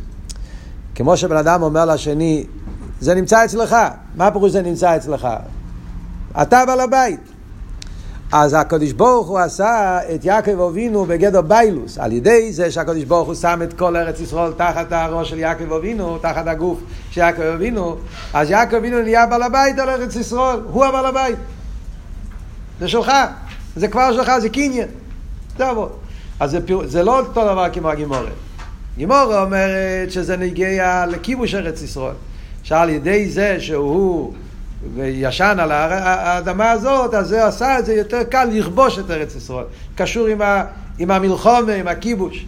כמו 0.96 1.18
שבן 1.18 1.38
אדם 1.38 1.62
אומר 1.62 1.86
לשני, 1.86 2.46
זה 3.00 3.16
נמצא 3.16 3.46
אצלך. 3.46 3.76
מה 4.16 4.32
פירוש 4.32 4.52
זה 4.52 4.62
נמצא 4.62 4.96
אצלך? 4.96 5.28
אתה 6.42 6.66
בעל 6.66 6.80
הבית. 6.80 7.20
אז 8.32 8.54
הקדוש 8.54 8.92
ברוך 8.92 9.28
הוא 9.28 9.40
עשה 9.40 10.00
את 10.16 10.26
יעקב 10.26 10.62
אבינו 10.62 11.06
בגדר 11.06 11.42
ביילוס, 11.42 11.98
על 11.98 12.12
ידי 12.12 12.54
זה 12.54 12.72
שהקדוש 12.72 13.04
ברוך 13.04 13.28
הוא 13.28 13.36
שם 13.36 13.60
את 13.64 13.74
כל 13.74 13.96
ארץ 13.96 14.20
ישראל 14.20 14.52
תחת 14.54 14.92
הראש 14.92 15.30
של 15.30 15.40
יעקב 15.40 15.74
אבינו, 15.74 16.18
תחת 16.18 16.48
הגוף 16.48 16.80
של 17.12 17.22
יעקב 17.22 17.42
אבינו, 17.42 17.96
אז 18.34 18.50
יעקב 18.50 18.76
אבינו 18.76 19.02
נהיה 19.02 19.26
בעל 19.26 19.44
הבית 19.44 19.80
על 19.80 19.90
ארץ 19.90 20.16
ישראל, 20.16 20.60
הוא 20.72 20.86
הבעל 20.86 21.06
הבית. 21.06 21.36
זה 22.80 22.88
שלך, 22.88 23.12
זה 23.76 23.88
כבר 23.88 24.14
שלך, 24.14 24.32
זה 24.42 24.50
קניין. 24.50 24.88
זה 25.58 25.70
עבוד. 25.70 26.05
אז 26.40 26.52
זה, 26.52 26.66
פיר... 26.66 26.82
זה 26.86 27.04
לא 27.04 27.20
אותו 27.20 27.32
דבר 27.32 27.66
כמו 27.74 27.90
הגימורת. 27.90 28.34
גימורה 28.98 29.42
אומרת 29.42 30.12
שזה 30.12 30.38
נגיע 30.38 31.06
לכיבוש 31.08 31.56
ארץ 31.56 31.82
ישראל. 31.82 32.16
שעל 32.64 32.90
ידי 32.90 33.30
זה 33.30 33.58
שהוא 33.60 34.34
ישן 34.98 35.58
על 35.60 35.72
האדמה 35.72 36.72
הזאת, 36.72 37.14
אז 37.14 37.28
זה 37.28 37.46
עשה 37.46 37.80
את 37.80 37.86
זה 37.86 37.94
יותר 37.94 38.24
קל 38.24 38.46
לכבוש 38.52 39.00
את 39.00 39.12
ארץ 39.12 39.36
ישראל. 39.36 39.66
קשור 39.96 40.28
עם, 40.28 40.42
ה, 40.42 40.64
עם 41.00 41.12
המלחומה, 41.12 41.74
עם 41.74 41.88
הכיבוש. 41.88 42.46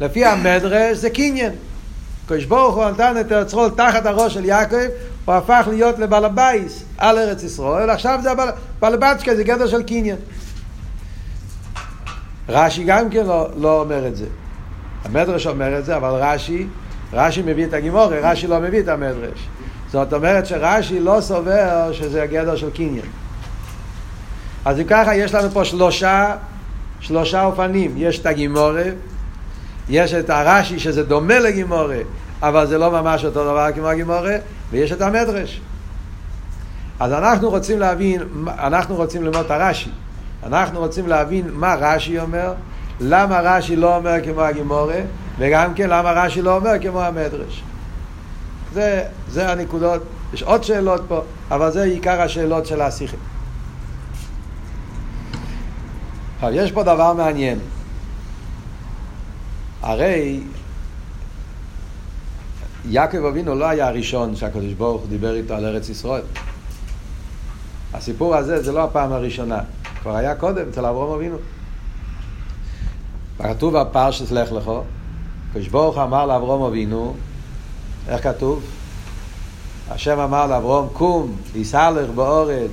לפי 0.00 0.24
המדרש 0.24 0.98
זה 0.98 1.10
קניין. 1.10 1.52
הקדוש 2.26 2.44
ברוך 2.44 2.74
הוא 2.74 2.84
נתן 2.84 3.14
את 3.20 3.32
ארץ 3.32 3.48
ישראל 3.48 3.70
תחת 3.70 4.06
הראש 4.06 4.34
של 4.34 4.44
יעקב, 4.44 4.76
הוא 5.24 5.34
הפך 5.34 5.66
להיות 5.70 5.98
לבעל 5.98 6.24
הבית 6.24 6.84
על 6.98 7.18
ארץ 7.18 7.42
ישראל, 7.42 7.90
עכשיו 7.90 8.20
זה 8.22 8.30
בעל 8.80 8.94
הבצ'קה, 8.94 9.36
זה 9.36 9.44
גדר 9.44 9.66
של 9.66 9.82
קניין. 9.82 10.16
רש"י 12.48 12.84
גם 12.84 13.10
כן 13.10 13.26
לא, 13.26 13.48
לא 13.56 13.80
אומר 13.80 14.06
את 14.06 14.16
זה. 14.16 14.26
המדרש 15.04 15.46
אומר 15.46 15.78
את 15.78 15.84
זה, 15.84 15.96
אבל 15.96 16.10
רש"י, 16.10 16.66
רש"י 17.12 17.42
מביא 17.42 17.66
את 17.66 17.72
הגמרא, 17.72 18.20
רש"י 18.20 18.46
לא 18.46 18.60
מביא 18.60 18.80
את 18.80 18.88
המדרש. 18.88 19.48
זאת 19.90 20.12
אומרת 20.12 20.46
שרש"י 20.46 21.00
לא 21.00 21.18
סובר 21.20 21.92
שזה 21.92 22.22
הגדר 22.22 22.56
של 22.56 22.70
קניין. 22.70 23.06
אז 24.64 24.80
אם 24.80 24.84
ככה 24.88 25.14
יש 25.14 25.34
לנו 25.34 25.50
פה 25.50 25.64
שלושה, 25.64 26.36
שלושה 27.00 27.44
אופנים. 27.44 27.94
יש 27.96 28.18
את 28.18 28.26
הגימורי, 28.26 28.90
יש 29.88 30.14
את 30.14 30.30
הרש"י 30.30 30.78
שזה 30.78 31.02
דומה 31.02 31.38
לגימורי, 31.38 32.02
אבל 32.42 32.66
זה 32.66 32.78
לא 32.78 32.90
ממש 32.90 33.24
אותו 33.24 33.44
דבר 33.44 33.68
כמו 33.74 33.88
הגימורי, 33.88 34.34
ויש 34.70 34.92
את 34.92 35.00
המדרש. 35.00 35.60
אז 37.00 37.12
אנחנו 37.12 37.50
רוצים 37.50 37.78
להבין, 37.78 38.22
אנחנו 38.48 38.96
רוצים 38.96 39.22
ללמוד 39.22 39.44
את 39.44 39.50
הרש"י. 39.50 39.90
אנחנו 40.42 40.78
רוצים 40.78 41.06
להבין 41.06 41.48
מה 41.52 41.74
רש"י 41.74 42.18
אומר, 42.18 42.54
למה 43.00 43.40
רש"י 43.40 43.76
לא 43.76 43.96
אומר 43.96 44.24
כמו 44.24 44.40
הגימורה, 44.40 45.00
וגם 45.38 45.74
כן 45.74 45.90
למה 45.90 46.12
רש"י 46.12 46.42
לא 46.42 46.56
אומר 46.56 46.72
כמו 46.82 47.02
המדרש. 47.02 47.62
זה, 48.72 49.04
זה 49.28 49.52
הנקודות, 49.52 50.02
יש 50.32 50.42
עוד 50.42 50.64
שאלות 50.64 51.02
פה, 51.08 51.20
אבל 51.50 51.70
זה 51.70 51.82
עיקר 51.82 52.20
השאלות 52.20 52.66
של 52.66 52.80
השיחה. 52.80 53.16
עכשיו, 56.34 56.50
יש 56.52 56.72
פה 56.72 56.82
דבר 56.82 57.12
מעניין. 57.12 57.58
הרי 59.82 60.40
יעקב 62.84 63.24
אבינו 63.24 63.54
לא 63.54 63.68
היה 63.68 63.88
הראשון 63.88 64.36
שהקדוש 64.36 64.72
ברוך 64.72 65.02
דיבר 65.08 65.34
איתו 65.34 65.54
על 65.54 65.64
ארץ 65.64 65.88
ישראל. 65.88 66.22
הסיפור 67.94 68.36
הזה 68.36 68.62
זה 68.62 68.72
לא 68.72 68.84
הפעם 68.84 69.12
הראשונה. 69.12 69.58
כבר 70.02 70.16
היה 70.16 70.34
קודם 70.34 70.68
אצל 70.70 70.86
אברום 70.86 71.14
אבינו. 71.14 71.36
כתוב 73.38 73.78
בפרשת 73.78 74.30
לך 74.30 74.52
לך, 74.52 74.70
כשברוך 75.54 75.98
אמר 75.98 76.26
לאברום 76.26 76.62
אבינו, 76.62 77.14
איך 78.08 78.22
כתוב? 78.22 78.62
השם 79.90 80.18
אמר 80.18 80.46
לאברום, 80.46 80.88
קום, 80.92 81.36
יסהלך 81.54 82.10
באורץ, 82.10 82.70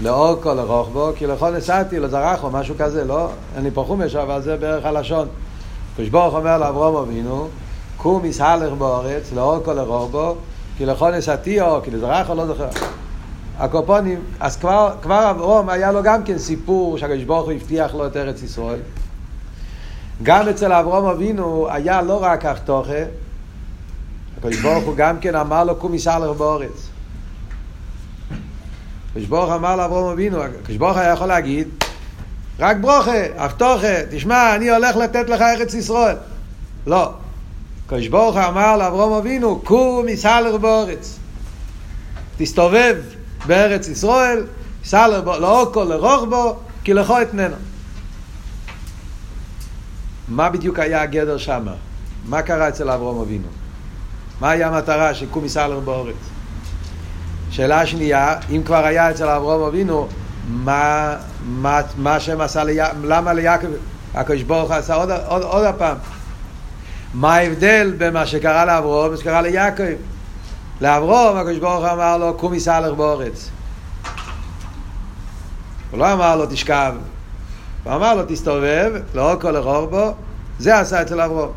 לאורכו 0.00 0.54
לרוחבו, 0.54 1.10
כי 1.16 1.26
לכל 1.26 1.50
נסעתי, 1.56 1.98
לזרחו, 1.98 2.50
משהו 2.50 2.74
כזה, 2.78 3.04
לא? 3.04 3.28
אין 3.56 3.64
לי 3.64 3.70
פה 3.70 3.84
חומש, 3.86 4.14
אבל 4.14 4.42
זה 4.42 4.56
בערך 4.56 4.84
הלשון. 4.84 5.28
כשברוך 5.96 6.34
אומר 6.34 6.58
לאברום 6.58 6.96
אבינו, 6.96 7.48
קום 7.96 8.24
יסהלך 8.24 8.72
באורץ, 8.72 9.32
לאורכו 9.32 9.72
לרוחבו, 9.72 10.34
כי 10.76 10.86
לכל 10.86 11.10
נסעתי, 11.10 11.60
או 11.60 11.82
כי 11.82 11.90
לזרחו, 11.90 12.34
לא 12.34 12.46
זוכר. 12.46 12.68
הקופונים, 13.58 14.20
אז 14.40 14.56
כבר, 14.56 14.94
כבר 15.02 15.30
אברום 15.30 15.68
היה 15.68 15.92
לו 15.92 16.02
גם 16.02 16.24
כן 16.24 16.38
סיפור 16.38 16.98
שהקדוש 16.98 17.24
ברוך 17.24 17.44
הוא 17.44 17.52
הבטיח 17.52 17.94
לו 17.94 18.06
את 18.06 18.16
ארץ 18.16 18.42
ישראל. 18.42 18.80
גם 20.22 20.48
אצל 20.48 20.72
אברום 20.72 21.06
אבינו 21.06 21.68
היה 21.70 22.02
לא 22.02 22.22
רק 22.22 22.44
אבטוחה, 22.44 23.02
הקדוש 24.38 24.60
ברוך 24.60 24.84
הוא 24.84 24.94
גם 24.96 25.18
כן 25.20 25.34
אמר 25.34 25.64
לו 25.64 25.76
קום 25.76 25.94
יסלח 25.94 26.30
באורץ. 26.38 26.88
הקדוש 29.10 29.26
ברוך 29.28 29.52
אמר 29.52 29.76
לאברום 29.76 30.12
אבינו, 30.12 30.42
הקדוש 30.42 30.76
ברוך 30.76 30.96
היה 30.96 31.12
יכול 31.12 31.26
להגיד 31.26 31.68
רק 32.58 32.76
ברוכה, 32.76 33.44
אבטוחה, 33.44 34.06
תשמע, 34.10 34.56
אני 34.56 34.70
הולך 34.70 34.96
לתת 34.96 35.28
לך 35.28 35.40
ארץ 35.40 35.74
ישראל. 35.74 36.16
לא. 36.86 37.12
הקדוש 37.86 38.08
ברוך 38.08 38.36
אמר 38.36 38.76
לאברום 38.76 39.12
אבינו, 39.12 39.60
קום 39.64 40.08
יסלח 40.08 40.54
באורץ. 40.60 41.18
תסתובב 42.36 42.96
בארץ 43.46 43.88
ישראל, 43.88 44.46
סע 44.84 45.08
לאוקו, 45.24 45.84
לרוחבו, 45.84 46.56
כי 46.84 46.94
לכו 46.94 47.22
אתננו. 47.22 47.56
מה 50.28 50.50
בדיוק 50.50 50.78
היה 50.78 51.02
הגדר 51.02 51.38
שמה? 51.38 51.72
מה 52.24 52.42
קרה 52.42 52.68
אצל 52.68 52.90
אברום 52.90 53.20
אבינו? 53.20 53.48
מה 54.40 54.50
היה 54.50 54.68
המטרה 54.68 55.14
של 55.14 55.26
קומי 55.30 55.48
סלר 55.48 55.80
באורץ? 55.80 56.14
שאלה 57.50 57.86
שנייה, 57.86 58.36
אם 58.50 58.62
כבר 58.66 58.84
היה 58.84 59.10
אצל 59.10 59.28
אברום 59.28 59.62
אבינו, 59.62 60.08
מה, 60.48 61.16
מה, 61.46 61.80
מה 61.96 62.14
השם 62.14 62.40
עשה, 62.40 62.64
לי, 62.64 62.78
למה 63.02 63.32
ליעקב, 63.32 63.66
הקדוש 64.14 64.42
ברוך 64.42 64.70
הוא 64.70 64.78
עשה 64.78 64.94
עוד, 64.94 65.10
עוד, 65.10 65.42
עוד 65.42 65.64
הפעם? 65.64 65.96
מה 67.14 67.34
ההבדל 67.34 67.94
בין 67.98 68.12
מה 68.12 68.26
שקרה 68.26 68.64
לאברום 68.64 69.06
ומה 69.06 69.16
שקרה 69.16 69.42
ליעקב? 69.42 69.82
לאברום 70.84 71.36
הקדוש 71.36 71.58
ברוך 71.58 71.84
אמר 71.84 72.16
לו 72.16 72.34
קומי 72.34 72.60
סלח 72.60 72.92
באורץ. 72.96 73.50
הוא 75.90 75.98
לא 75.98 76.12
אמר 76.12 76.36
לו 76.36 76.46
תשכב. 76.46 76.94
הוא 77.84 77.94
אמר 77.94 78.14
לו 78.14 78.22
תסתובב 78.28 78.92
לא 79.14 79.36
כל 79.40 79.60
בו 79.60 80.14
זה 80.58 80.78
עשה 80.78 81.02
אצל 81.02 81.20
אברום. 81.20 81.52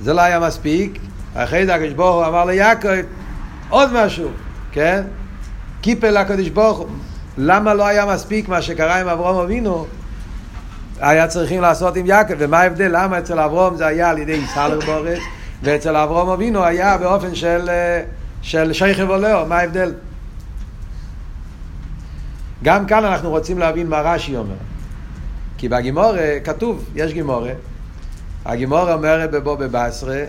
זה 0.00 0.12
לא 0.12 0.20
היה 0.20 0.40
מספיק. 0.40 0.98
אחרי 1.34 1.66
זה 1.66 1.74
הקדוש 1.74 1.92
ברוך 1.92 2.16
הוא 2.16 2.26
אמר 2.26 2.44
ליעקב 2.44 2.88
עוד 3.68 3.92
משהו 3.92 4.28
כן? 4.72 5.02
קיפל 5.80 6.20
לקדוש 6.20 6.48
ברוך 6.48 6.78
הוא. 6.78 6.88
למה 7.38 7.74
לא 7.74 7.86
היה 7.86 8.06
מספיק 8.06 8.48
מה 8.48 8.62
שקרה 8.62 9.00
עם 9.00 9.08
אברום 9.08 9.36
אבינו? 9.36 9.86
היה 11.00 11.26
צריכים 11.26 11.60
לעשות 11.60 11.96
עם 11.96 12.06
יעקב 12.06 12.34
ומה 12.38 12.60
ההבדל? 12.60 12.88
למה 12.92 13.18
אצל 13.18 13.40
אברום 13.40 13.76
זה 13.76 13.86
היה 13.86 14.10
על 14.10 14.18
ידי 14.18 14.40
סלר 14.54 14.80
בורץ 14.86 15.20
ואצל 15.62 15.96
אברום 15.96 16.28
אבינו 16.28 16.64
היה 16.64 16.98
באופן 16.98 17.34
של, 17.34 17.68
אה, 17.68 18.02
של 18.42 18.72
שייכב 18.72 19.10
עולהו, 19.10 19.46
מה 19.46 19.58
ההבדל? 19.58 19.92
גם 22.62 22.86
כאן 22.86 23.04
אנחנו 23.04 23.30
רוצים 23.30 23.58
להבין 23.58 23.86
מה 23.86 24.00
רש"י 24.00 24.36
אומר. 24.36 24.54
כי 25.58 25.68
בגימורה 25.68 26.40
כתוב, 26.44 26.84
יש 26.94 27.12
גימורה, 27.12 27.52
הגימורה 28.44 28.94
אומרת 28.94 29.30
בבוא 29.30 29.54
בבשרה, 29.54 30.24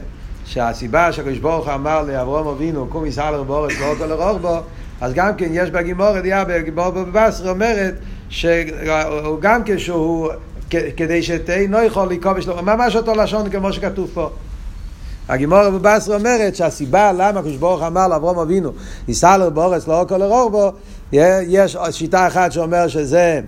שהסיבה 0.46 1.12
שהקדוש 1.12 1.38
ברוך 1.38 1.68
אמר 1.68 2.02
לאברום 2.02 2.48
אבינו, 2.48 2.88
קום 2.88 3.06
יסעלר 3.06 3.44
באורץ 3.44 3.80
לא 3.80 3.94
כל 3.98 4.06
לרוך 4.06 4.38
בו, 4.42 4.60
אז 5.02 5.14
גם 5.14 5.36
כן 5.36 5.50
יש 5.52 5.70
בגימורה, 5.70 6.22
דעה 6.22 6.44
בגימורה 6.46 6.92
בבשרה 6.92 7.52
אומרת, 7.52 7.94
שהוא 8.30 9.38
גם 9.40 9.62
כשהוא, 9.66 10.30
כדי 10.70 11.24
שתהי 11.24 11.68
לא 11.68 11.78
יכול 11.78 12.10
לכובש 12.12 12.48
לו, 12.48 12.62
ממש 12.64 12.96
אותו 12.96 13.16
לשון 13.16 13.50
כמו 13.50 13.74
שכתוב 13.74 14.10
פה. 14.14 14.30
הגימור 15.30 15.70
בבשר 15.70 16.16
אומרת 16.16 16.56
שהסיבה 16.56 17.12
למה 17.12 17.40
הקדוש 17.40 17.56
ברוך 17.56 17.82
אמר 17.82 18.08
לאברום 18.08 18.40
אבינו, 18.40 18.72
ייסע 19.08 19.38
לו 19.38 19.52
באורץ 19.52 19.88
לא 19.88 20.06
כל 20.10 20.22
בו, 20.50 20.72
יש 21.48 21.78
שיטה 21.92 22.28
אחת 22.28 22.52
שאומר 22.52 22.88
שזה 22.88 23.42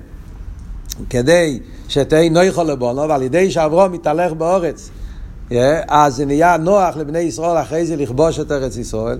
כדי 1.10 1.60
שתהי 1.88 2.30
נויכו 2.30 2.64
לבונו, 2.64 3.10
ועל 3.10 3.22
ידי 3.22 3.52
שאברום 3.52 3.92
מתהלך 3.92 4.34
באורץ, 4.34 4.90
אז 5.88 6.16
זה 6.16 6.26
נהיה 6.26 6.58
נוח 6.58 6.98
לבני 6.98 7.20
ישראל 7.20 7.62
אחרי 7.62 7.86
זה 7.86 7.96
לכבוש 7.96 8.40
את 8.40 8.52
ארץ 8.52 8.78
ישראל. 8.78 9.18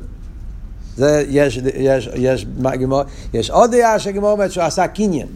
זה 0.98 1.26
יש, 1.30 1.58
יש, 1.58 1.64
יש, 1.76 2.10
יש, 2.16 2.46
יש 3.34 3.50
עוד 3.50 3.72
דעה 3.72 4.00
שגמור 4.00 4.32
אומרת 4.32 4.52
שהוא 4.52 4.64
עשה 4.64 4.88
קניין. 4.88 5.28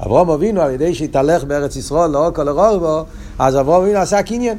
אברום 0.00 0.30
אבינו 0.30 0.60
על 0.60 0.70
ידי 0.70 0.94
שהתהלך 0.94 1.44
בארץ 1.44 1.76
ישראל 1.76 2.10
לאור 2.10 2.30
כל 2.30 2.52
בו, 2.78 3.04
אז 3.38 3.56
אברום 3.56 3.82
אבינו 3.82 3.98
עשה 3.98 4.22
קניין. 4.22 4.58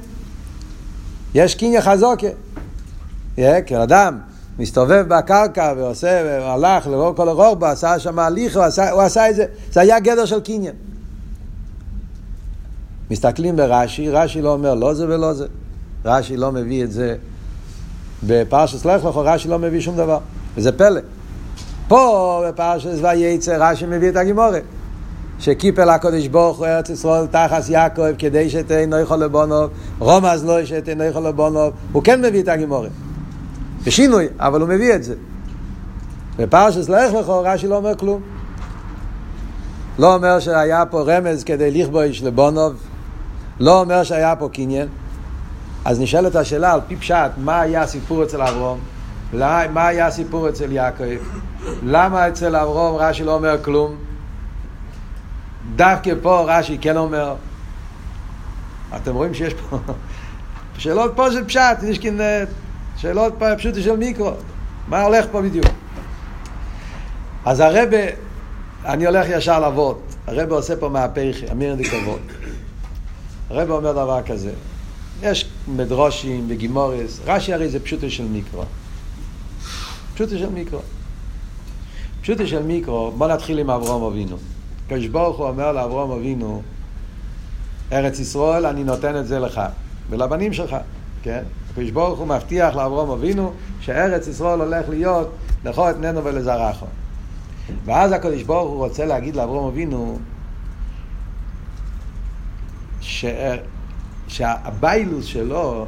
יש 1.36 1.56
קניין 1.56 1.82
חזוקה. 1.82 2.28
כי 3.66 3.84
אדם 3.84 4.18
מסתובב 4.60 5.06
בקרקע 5.08 5.74
ועושה, 5.78 6.22
והלך 6.26 6.88
לאור 6.88 7.16
כל 7.16 7.56
בו, 7.60 7.66
עשה 7.66 8.00
שם 8.00 8.20
הליך, 8.20 8.56
הוא 8.58 8.64
עשה, 8.64 8.92
הוא 8.92 9.02
עשה 9.02 9.30
את 9.30 9.36
זה, 9.36 9.46
זה 9.72 9.82
היה 9.82 10.00
גדר 10.00 10.26
של 10.26 10.40
קניין. 10.40 10.76
מסתכלים 13.12 13.56
ברש"י, 13.56 14.10
רש"י 14.10 14.42
לא 14.42 14.54
אומר 14.54 14.74
לא 14.74 14.94
זה 14.94 15.06
ולא 15.08 15.34
זה. 15.34 15.48
רש"י 16.06 16.38
לא 16.38 16.52
מביא 16.52 16.84
את 16.84 16.92
זה 16.92 17.16
בפרשת 18.24 18.86
לך 18.86 19.06
לך, 19.06 19.16
רש"י 19.16 19.48
לא 19.48 19.60
מביא 19.60 19.80
שום 19.80 19.98
דבר. 19.98 20.20
וזה 20.56 20.72
פלא. 20.72 21.02
פה 21.88 22.44
בפרשת 22.48 22.90
וייצא 23.02 23.58
רש"י 23.60 23.86
מביא 23.86 24.10
את 24.10 24.16
הגימורת. 24.16 24.64
שקיפל 25.42 25.90
הקודש 25.90 26.28
ברוך 26.28 26.58
הוא 26.58 26.66
ארץ 26.66 26.90
ישראל 26.90 27.26
תחס 27.28 27.70
יעקב 27.70 28.16
כדי 28.18 28.50
שתהיינו 28.50 29.00
יכול 29.00 29.18
לבונוב, 29.18 29.70
רומז 30.00 30.46
לא 30.46 30.66
שתהיינו 30.66 31.04
יכול 31.04 31.28
לבונוב, 31.28 31.74
הוא 31.92 32.04
כן 32.04 32.22
מביא 32.22 32.42
את 32.42 32.48
הגימורת. 32.48 32.92
בשינוי, 33.86 34.28
אבל 34.40 34.62
הוא 34.62 34.70
מביא 34.70 34.96
את 34.96 35.04
זה. 35.04 35.16
בפרשת 36.38 36.90
לך 36.90 37.14
לך 37.14 37.30
רש"י 37.30 37.68
לא 37.68 37.76
אומר 37.76 37.96
כלום. 37.96 38.22
לא 40.00 40.16
אומר 40.16 40.40
שהיה 40.40 40.86
פה 40.86 41.02
רמז 41.02 41.44
כדי 41.44 41.72
לכבוש 41.72 42.24
לבונוב, 42.24 42.74
לא 43.60 43.82
אומר 43.82 44.04
שהיה 44.04 44.36
פה 44.36 44.50
קניין. 44.54 44.88
אז 45.86 46.00
נשאלת 46.00 46.36
השאלה 46.36 46.74
על 46.74 46.80
פי 46.88 46.96
פשט, 46.96 47.32
מה 47.38 47.62
היה 47.62 47.82
הסיפור 47.82 48.24
אצל 48.24 48.42
אברום? 48.42 48.80
מה 49.74 49.88
היה 49.88 50.08
הסיפור 50.08 50.50
אצל 50.50 50.72
יעקב? 50.72 51.04
למה 51.84 52.28
אצל 52.28 52.56
אברום 52.56 52.96
רש"י 52.96 53.24
לא 53.24 53.34
אומר 53.36 53.64
כלום? 53.64 54.11
דווקא 55.76 56.14
פה 56.22 56.44
רש"י 56.48 56.78
כן 56.78 56.98
אומר, 56.98 57.36
אתם 58.96 59.16
רואים 59.16 59.34
שיש 59.34 59.54
פה 59.54 59.78
שאלות 60.78 61.12
פה 61.16 61.32
של 61.32 61.46
פשט, 61.46 61.84
יש 61.84 62.00
כאן 62.00 62.18
שאלות 62.98 63.34
פה 63.40 63.56
פשוטות 63.56 63.84
של 63.84 63.96
מיקרו, 63.96 64.32
מה 64.88 65.02
הולך 65.02 65.26
פה 65.32 65.42
בדיוק? 65.42 65.66
אז 67.46 67.60
הרבה, 67.60 67.98
אני 68.86 69.06
הולך 69.06 69.28
ישר 69.30 69.60
לעבוד, 69.60 69.98
הרבה 70.28 70.56
עושה 70.56 70.76
פה 70.76 70.90
מהפכי, 70.90 71.52
אמיר 71.52 71.76
דקוות. 71.76 72.22
הרבה 73.50 73.74
אומר 73.74 73.92
דבר 73.92 74.22
כזה, 74.26 74.52
יש 75.22 75.50
מדרושים 75.68 76.46
וגימורס, 76.50 77.20
רש"י 77.26 77.54
הרי 77.54 77.70
זה 77.70 77.80
פשוטו 77.80 78.10
של 78.10 78.24
מיקרו. 78.24 78.64
פשוטו 80.14 80.38
של 80.38 80.50
מיקרו. 80.50 80.80
פשוטו 82.22 82.48
של 82.48 82.64
מיקרו, 82.64 83.12
בוא 83.18 83.28
נתחיל 83.28 83.60
עם 83.60 83.70
אברום 83.70 84.04
אבינו. 84.04 84.38
הקדוש 84.92 85.08
ברוך 85.08 85.38
הוא 85.38 85.48
אומר 85.48 85.72
לאברום 85.72 86.12
אבינו, 86.12 86.62
ארץ 87.92 88.20
ישראל, 88.20 88.66
אני 88.66 88.84
נותן 88.84 89.16
את 89.16 89.28
זה 89.28 89.40
לך, 89.40 89.62
ולבנים 90.10 90.54
שלך, 90.54 90.76
כן? 91.24 91.44
הקדוש 91.72 91.90
ברוך 91.90 92.20
הוא 92.20 92.28
מבטיח 92.28 92.76
לאברום 92.76 93.10
אבינו 93.10 93.54
שארץ 93.80 94.28
ישראל 94.28 94.62
הולך 94.62 94.90
להיות 94.90 95.32
לכל 95.66 95.90
את 95.90 95.96
ננו 96.00 96.24
ולזרחו. 96.24 96.86
ואז 97.86 98.12
הקדוש 98.12 98.44
ברוך 98.44 98.70
הוא 98.70 98.78
רוצה 98.78 99.06
להגיד 99.06 99.36
לאברום 99.36 99.68
אבינו 99.68 100.20
ש... 103.02 103.26
שהביילוס 104.28 105.26
שלו, 105.26 105.86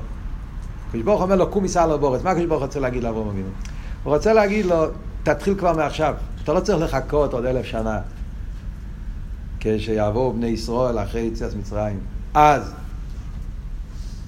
הקדוש 0.88 1.04
ברוך 1.04 1.20
הוא 1.20 1.26
אומר 1.26 1.36
לו 1.36 1.50
קום 1.50 1.64
ייסע 1.64 1.88
לבורץ, 1.88 2.24
מה 2.24 2.32
הקדוש 2.32 2.46
ברוך 2.46 2.62
הוא 2.62 2.66
רוצה 2.66 2.80
להגיד 2.80 3.04
לאברום 3.04 3.30
אבינו? 3.30 3.50
הוא 4.04 4.14
רוצה 4.14 4.34
להגיד 4.34 4.66
לו, 4.66 4.86
תתחיל 5.24 5.56
כבר 5.56 5.74
מעכשיו, 5.74 6.16
אתה 6.44 6.54
לא 6.54 6.60
צריך 6.60 6.94
לחכות 6.94 7.34
עוד 7.34 7.46
אלף 7.46 7.66
שנה. 7.66 8.00
כשיעברו 9.64 10.34
בני 10.34 10.48
ישראל 10.48 11.00
אחרי 11.00 11.22
יציאת 11.22 11.54
מצרים. 11.56 12.00
אז 12.34 12.74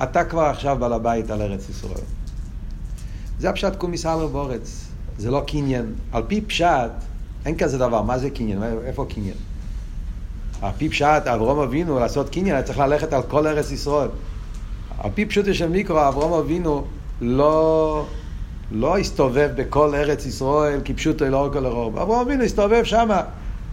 אתה 0.04 0.24
כבר 0.24 0.42
עכשיו 0.42 0.78
בעל 0.80 0.94
הבית 0.94 1.30
על 1.32 1.42
ארץ 1.42 1.70
ישראל. 1.70 2.06
זה 3.40 3.50
הפשט 3.50 3.76
קומיס 3.76 4.06
הלר 4.06 4.28
באורץ, 4.28 4.88
זה 5.18 5.32
לא 5.32 5.44
קניין. 5.48 5.94
על 6.12 6.24
פי 6.28 6.42
פשט, 6.42 6.92
אין 7.46 7.58
כזה 7.58 7.78
דבר, 7.78 8.02
מה 8.02 8.18
זה 8.18 8.30
קניין? 8.30 8.64
איפה 8.86 9.06
קניין? 9.10 9.38
על 10.62 10.72
פי 10.78 10.90
פשט, 10.90 11.28
אברום 11.28 11.60
אבינו, 11.60 12.00
לעשות 12.00 12.30
קניין, 12.30 12.64
צריך 12.64 12.80
ללכת 12.80 13.14
על 13.14 13.22
כל 13.24 13.48
ארץ 13.48 13.72
ישראל. 13.72 14.10
על 14.98 15.12
פי 15.16 15.26
פשוט 15.26 15.46
של 15.54 15.70
מיקרו, 15.70 16.08
אברום 16.08 16.34
אבינו 16.34 16.86
לא, 17.22 18.06
לא 18.72 18.98
הסתובב 18.98 19.50
בכל 19.56 19.96
ארץ 19.96 20.26
ישראל 20.26 20.80
כפשוטו 20.86 21.26
לא 21.26 21.50
כל 21.54 21.66
הרוב. 21.66 21.98
אברום 21.98 22.20
אבינו 22.20 22.44
הסתובב 22.44 22.84
שמה. 22.84 23.22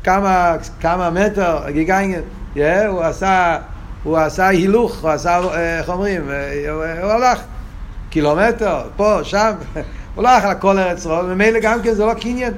כמה, 0.04 0.56
כמה 0.80 1.10
מטר, 1.10 1.58
גיגיינגן, 1.70 2.20
yeah, 2.54 2.58
הוא 2.88 3.02
עשה, 3.02 3.58
הוא 4.02 4.18
עשה 4.18 4.48
הילוך, 4.48 5.02
הוא 5.02 5.10
עשה, 5.10 5.38
אה, 5.38 5.78
איך 5.78 5.88
אומרים, 5.88 6.30
אה, 6.30 7.02
הוא 7.02 7.10
הלך 7.10 7.40
קילומטר, 8.10 8.80
פה, 8.96 9.18
שם, 9.22 9.52
הוא 10.14 10.24
לא 10.24 10.28
הלך 10.28 10.44
על 10.44 10.54
כל 10.54 10.78
ארץ 10.78 10.98
ישראל, 10.98 11.24
ומילא 11.28 11.58
גם 11.62 11.82
כן 11.82 11.94
זה 11.94 12.06
לא 12.06 12.14
קניין. 12.14 12.52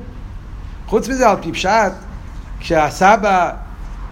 חוץ 0.86 1.08
מזה, 1.08 1.28
על 1.28 1.36
פי 1.42 1.52
פשט, 1.52 1.92
כשהסבא 2.60 3.50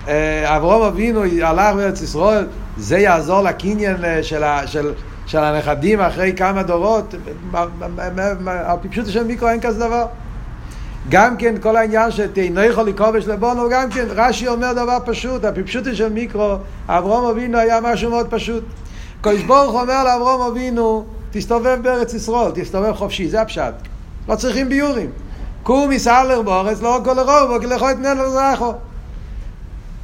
אה, 0.09 0.57
אברום 0.57 0.83
אבינו 0.83 1.23
הלך 1.43 1.75
בארץ 1.75 2.03
ישראל, 2.03 2.47
זה 2.77 2.99
יעזור 2.99 3.43
לקניין 3.43 3.97
של, 4.23 4.45
של, 4.67 4.93
של 5.27 5.39
הנכדים 5.39 6.01
אחרי 6.01 6.33
כמה 6.37 6.63
דורות, 6.63 7.15
על 7.53 8.77
פי 8.83 8.89
פשוט 8.89 9.07
של 9.07 9.25
מיקרו 9.25 9.49
אין 9.49 9.61
כזה 9.61 9.87
דבר. 9.87 10.07
גם 11.09 11.37
כן 11.37 11.55
כל 11.61 11.77
העניין 11.77 12.11
שתינו 12.11 12.61
יכול 12.61 12.89
לכובש 12.89 13.27
לבונו, 13.27 13.69
גם 13.71 13.91
כן 13.91 14.07
רש"י 14.09 14.49
אומר 14.49 14.73
דבר 14.73 14.99
פשוט, 15.05 15.45
הפשוטו 15.45 15.97
של 15.97 16.09
מיקרו, 16.09 16.57
אברום 16.89 17.31
אבינו 17.31 17.59
היה 17.59 17.81
משהו 17.81 18.11
מאוד 18.11 18.27
פשוט. 18.31 18.65
קדוש 19.21 19.43
ברוך 19.43 19.75
אומר 19.75 20.05
לאברום 20.05 20.43
אבינו, 20.43 21.05
תסתובב 21.31 21.79
בארץ 21.83 22.15
ישראל, 22.15 22.51
תסתובב 22.55 22.93
חופשי, 22.93 23.29
זה 23.29 23.41
הפשט. 23.41 23.75
לא 24.29 24.37
צריכים 24.37 24.69
ביורים. 24.69 25.11
קום 25.63 25.93
יסעלר 25.93 26.43
בארץ, 26.43 26.83
לא 26.83 27.01
כל 27.05 27.19
הרוב, 27.19 27.61
כי 27.61 27.67
לכו 27.67 27.91
אתנן 27.91 28.19
לזרחו. 28.19 28.73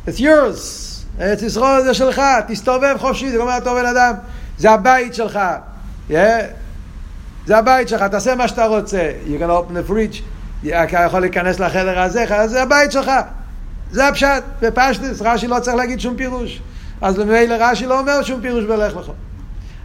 It's 0.08 0.18
yours. 0.18 0.88
ארץ 1.20 1.42
ישראל 1.42 1.82
זה 1.82 1.94
שלך, 1.94 2.22
תסתובב 2.48 2.96
חופשי, 2.98 3.30
זה 3.30 3.38
אומר 3.38 3.60
טוב 3.64 3.78
בן 3.78 3.86
אדם, 3.86 4.14
זה 4.58 4.70
הבית 4.70 5.14
שלך. 5.14 5.38
Yeah. 6.10 6.14
זה 7.46 7.58
הבית 7.58 7.88
שלך, 7.88 8.02
תעשה 8.02 8.34
מה 8.34 8.48
שאתה 8.48 8.66
רוצה. 8.66 9.12
You 9.26 9.42
can 9.42 9.50
open 9.50 9.72
the 9.72 9.90
fridge. 9.90 10.22
אתה 10.66 10.98
יכול 11.06 11.20
להיכנס 11.20 11.60
לחדר 11.60 12.00
הזה, 12.00 12.24
זה 12.46 12.62
הבית 12.62 12.92
שלך. 12.92 13.10
זה 13.90 14.08
הפשט, 14.08 14.42
בפשטס, 14.60 15.22
רש"י 15.22 15.46
לא 15.46 15.60
צריך 15.60 15.76
להגיד 15.76 16.00
שום 16.00 16.16
פירוש. 16.16 16.60
אז 17.00 17.18
ממילא 17.18 17.56
רש"י 17.60 17.86
לא 17.86 18.00
אומר 18.00 18.22
שום 18.22 18.40
פירוש 18.40 18.64
בלך 18.64 18.96
לך. 18.96 19.10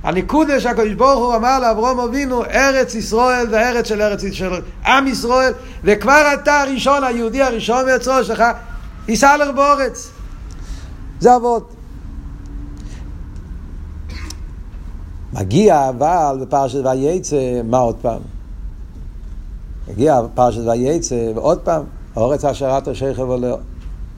הניקודה 0.04 0.60
שהקדוש 0.60 0.94
ברוך 0.94 1.20
הוא 1.20 1.36
אמר 1.36 1.60
לאברום 1.60 2.00
אבינו, 2.00 2.46
ארץ 2.46 2.96
ישראל 2.96 3.50
זה 3.50 3.70
ארץ 3.70 3.88
של 3.88 4.02
ארץ 4.02 4.24
של 4.32 4.54
עם 4.86 5.08
ישראל, 5.08 5.54
וכבר 5.84 6.34
אתה 6.34 6.62
הראשון, 6.62 7.04
היהודי 7.04 7.42
הראשון 7.42 7.86
מאצרו 7.86 8.24
שלך, 8.24 8.44
ייסע 9.08 9.38
לך 9.38 9.50
באורץ. 9.56 10.12
זה 11.20 11.36
אבות. 11.36 11.74
מגיע 15.34 15.90
אבל 15.90 16.38
בפרשת 16.42 16.86
וייצא, 16.86 17.62
מה 17.64 17.78
עוד 17.78 17.96
פעם? 18.02 18.33
הגיע 19.90 20.22
פרשת 20.36 20.62
וייצא, 20.68 21.32
ועוד 21.36 21.60
פעם, 21.60 21.84
אורץ 22.16 22.46
השארת 22.46 22.88
השכב 22.88 23.30
עולה. 23.30 23.56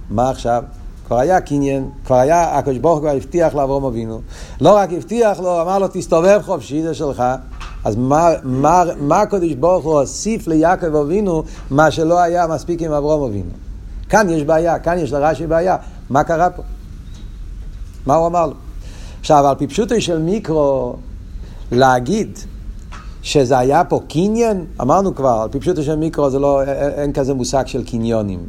מה 0.10 0.30
עכשיו? 0.30 0.64
כבר 1.08 1.18
היה 1.18 1.42
קניין, 1.42 1.90
כבר 2.06 2.16
היה, 2.16 2.58
הקדוש 2.58 2.78
ברוך 2.78 3.00
הוא 3.00 3.10
הבטיח 3.10 3.56
לאברום 3.56 3.86
אבינו. 3.86 4.22
לא 4.62 4.76
רק 4.76 4.94
הבטיח 4.94 5.40
לו, 5.40 5.62
אמר 5.62 5.80
לו, 5.80 5.88
תסתובב 5.88 6.42
חופשי, 6.46 6.84
זה 6.84 6.94
שלך. 6.94 7.24
אז 7.84 7.96
מה, 7.96 8.30
מה, 8.44 8.84
מה 9.00 9.22
הקדוש 9.22 9.54
ברוך 9.54 9.86
הוא 9.86 10.00
הוסיף 10.00 10.48
ליעקב 10.48 10.96
אבינו, 10.96 11.44
מה 11.70 11.92
שלא 11.92 12.20
היה 12.20 12.48
מספיק 12.48 12.82
עם 12.82 12.92
אברום 12.92 13.24
אבינו? 13.24 13.50
כאן 14.10 14.30
יש 14.30 14.44
בעיה, 14.44 14.80
כאן 14.80 14.98
יש 14.98 15.12
לרש"י 15.12 15.48
בעיה. 15.48 15.78
מה 16.10 16.24
קרה 16.24 16.50
פה? 16.50 16.64
מה 18.06 18.16
הוא 18.16 18.28
אמר 18.28 18.46
לו? 18.46 18.54
עכשיו, 19.20 19.48
על 19.48 19.56
פי 19.56 19.68
פשוטו 19.68 20.02
של 20.02 20.20
מיקרו, 20.20 20.96
להגיד 21.72 22.40
שזה 23.26 23.58
היה 23.58 23.84
פה 23.84 24.00
קניין, 24.08 24.66
אמרנו 24.82 25.16
כבר, 25.16 25.40
על 25.42 25.50
פי 25.50 25.60
פשוטו 25.60 25.84
של 25.84 25.96
מיקרו 25.96 26.30
זה 26.30 26.40
לא, 26.40 26.64
אין 26.98 27.14
כזה 27.14 27.34
מושג 27.34 27.68
של 27.68 27.84
קניונים. 27.84 28.40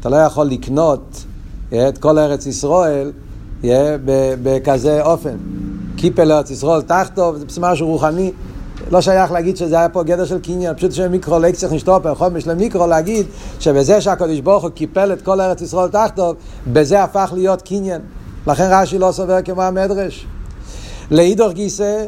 אתה 0.00 0.08
לא 0.08 0.16
יכול 0.16 0.46
לקנות 0.46 1.24
את 1.68 1.98
כל 1.98 2.18
ארץ 2.18 2.46
ישראל 2.46 3.12
בכזה 4.42 5.02
אופן. 5.02 5.36
קיפל 5.96 6.32
ארץ 6.32 6.50
ישראל 6.50 6.82
תחתו, 6.82 7.34
זה 7.48 7.60
משהו 7.60 7.86
רוחני. 7.86 8.32
לא 8.90 9.00
שייך 9.00 9.32
להגיד 9.32 9.56
שזה 9.56 9.78
היה 9.78 9.88
פה 9.88 10.02
גדר 10.02 10.24
של 10.24 10.38
קניין, 10.38 10.74
פשוט 10.74 10.92
של 10.92 11.08
מיקרו 11.08 11.38
לקציה 11.38 11.68
נשתור 11.70 11.98
פה, 11.98 12.14
חומש 12.14 12.46
למיקרו 12.46 12.86
להגיד 12.86 13.26
שבזה 13.60 14.00
שהקדוש 14.00 14.40
ברוך 14.40 14.62
הוא 14.62 14.70
קיפל 14.70 15.12
את 15.12 15.22
כל 15.22 15.40
ארץ 15.40 15.60
ישראל 15.60 15.88
תחתו, 15.88 16.34
בזה 16.72 17.02
הפך 17.02 17.32
להיות 17.34 17.62
קניין. 17.62 18.00
לכן 18.46 18.68
רש"י 18.70 18.98
לא 18.98 19.12
סובר 19.12 19.42
כמו 19.42 19.62
המדרש. 19.62 20.26
לאידור 21.10 21.52
גיסא, 21.52 22.04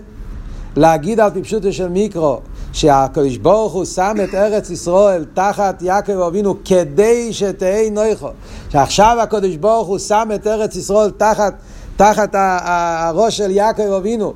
להגיד 0.78 1.20
על 1.20 1.30
טיפשותו 1.30 1.72
של 1.72 1.88
מיקרו, 1.88 2.40
שהקדוש 2.72 3.36
ברוך 3.36 3.72
הוא 3.72 3.84
שם 3.84 4.16
את 4.24 4.34
ארץ 4.34 4.70
ישראל 4.70 5.24
תחת 5.34 5.82
יעקב 5.82 6.20
אבינו 6.20 6.54
כדי 6.64 7.32
שתהי 7.32 7.90
נויכו. 7.90 8.28
שעכשיו 8.68 9.16
הקדוש 9.22 9.56
ברוך 9.56 9.88
הוא 9.88 9.98
שם 9.98 10.28
את 10.34 10.46
ארץ 10.46 10.76
ישראל 10.76 11.10
תחת, 11.10 11.54
תחת 11.96 12.34
הראש 12.34 13.36
של 13.36 13.50
יעקב 13.50 13.92
אבינו, 13.92 14.34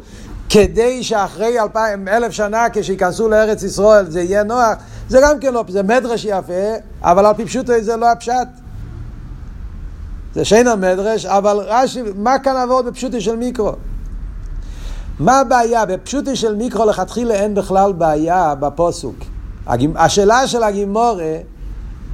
כדי 0.49 1.03
שאחרי 1.03 1.61
אלפיים, 1.61 2.09
אלף 2.09 2.33
שנה 2.33 2.67
כשייכנסו 2.73 3.29
לארץ 3.29 3.63
ישראל 3.63 4.11
זה 4.11 4.23
יהיה 4.23 4.43
נוח, 4.43 4.73
זה 5.09 5.21
גם 5.23 5.39
כן 5.41 5.55
לא, 5.55 5.65
זה 5.69 5.83
מדרש 5.83 6.25
יפה, 6.25 6.73
אבל 7.03 7.27
על 7.27 7.35
פי 7.35 7.45
פשוטו 7.45 7.73
זה 7.81 7.97
לא 7.97 8.11
הפשט. 8.11 8.49
זה 10.35 10.45
שאין 10.45 10.69
המדרש, 10.69 11.27
אבל 11.27 11.57
רש"י, 11.57 12.03
מה 12.17 12.39
כאן 12.39 12.57
עבוד 12.57 12.87
בפשוטו 12.87 13.21
של 13.21 13.37
מיקרו? 13.37 13.73
מה 15.21 15.41
הבעיה? 15.41 15.87
בפשוטו 15.87 16.37
של 16.37 16.55
מיקרו 16.55 16.87
לכתחילה 16.87 17.35
אין 17.35 17.55
בכלל 17.55 17.93
בעיה 17.93 18.55
בפוסוק. 18.61 19.17
השאלה 19.97 20.47
של 20.47 20.63
הגימורה, 20.63 21.37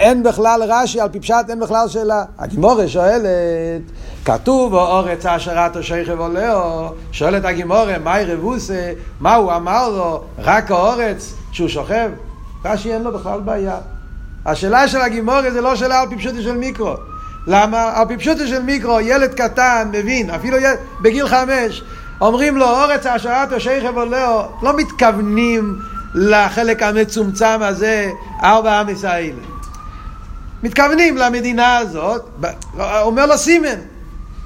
אין 0.00 0.22
בכלל 0.22 0.62
רש"י, 0.68 1.00
על 1.00 1.08
פי 1.08 1.20
פשט 1.20 1.34
אין 1.48 1.60
בכלל 1.60 1.88
שאלה. 1.88 2.24
הגימורה 2.38 2.88
שואלת, 2.88 3.82
כתוב, 4.24 4.74
אורץ 4.74 5.26
אשרת 5.26 5.76
או 5.76 5.82
שכב 5.82 6.20
עולהו, 6.20 6.88
שואלת 7.12 7.44
הגימורה, 7.44 7.98
מהי 7.98 8.24
רבוסה, 8.24 8.92
מה 9.20 9.34
הוא 9.34 9.52
אמר 9.52 9.88
לו, 9.88 10.24
רק 10.38 10.70
האורץ 10.70 11.34
שהוא 11.52 11.68
שוכב? 11.68 12.10
רש"י 12.64 12.92
אין 12.92 13.02
לו 13.02 13.12
בכלל 13.12 13.40
בעיה. 13.40 13.76
השאלה 14.46 14.88
של 14.88 15.00
הגימורה 15.00 15.50
זה 15.50 15.60
לא 15.60 15.76
שאלה 15.76 16.00
על 16.00 16.08
פי 16.08 16.16
פשוטו 16.16 16.42
של 16.42 16.56
מיקרו. 16.56 16.94
למה? 17.46 17.92
על 17.94 18.08
פי 18.08 18.16
פשוטו 18.16 18.46
של 18.46 18.62
מיקרו, 18.62 19.00
ילד 19.00 19.34
קטן 19.34 19.88
מבין, 19.92 20.30
אפילו 20.30 20.56
ילד, 20.56 20.78
בגיל 21.02 21.28
חמש, 21.28 21.82
אומרים 22.20 22.56
לו, 22.56 22.66
אורץ 22.66 23.06
השרת 23.06 23.52
או 23.52 23.60
שכב 23.60 23.96
עולהו, 23.96 24.42
לא 24.62 24.76
מתכוונים 24.76 25.78
לחלק 26.14 26.82
המצומצם 26.82 27.62
הזה, 27.62 28.10
ארבע 28.42 28.80
עם 28.80 28.88
ישראל. 28.88 29.34
מתכוונים 30.62 31.16
למדינה 31.16 31.76
הזאת, 31.76 32.22
אומר 33.00 33.26
לו 33.26 33.38
סימן, 33.38 33.78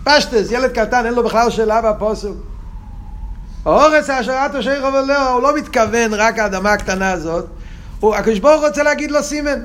פשטס, 0.04 0.50
ילד 0.50 0.70
קטן, 0.70 1.06
אין 1.06 1.14
לו 1.14 1.22
בכלל 1.22 1.50
שאלה 1.50 1.80
בפוסוק. 1.82 2.36
אורץ 3.66 4.10
השרת 4.10 4.54
או 4.54 4.62
שכב 4.62 4.94
עולהו, 4.94 5.32
הוא 5.32 5.42
לא 5.42 5.56
מתכוון 5.56 6.14
רק 6.14 6.38
האדמה 6.38 6.72
הקטנה 6.72 7.10
הזאת, 7.10 7.46
הקדוש 8.02 8.38
ברוך 8.38 8.64
רוצה 8.64 8.82
להגיד 8.82 9.10
לו 9.10 9.22
סימן. 9.22 9.60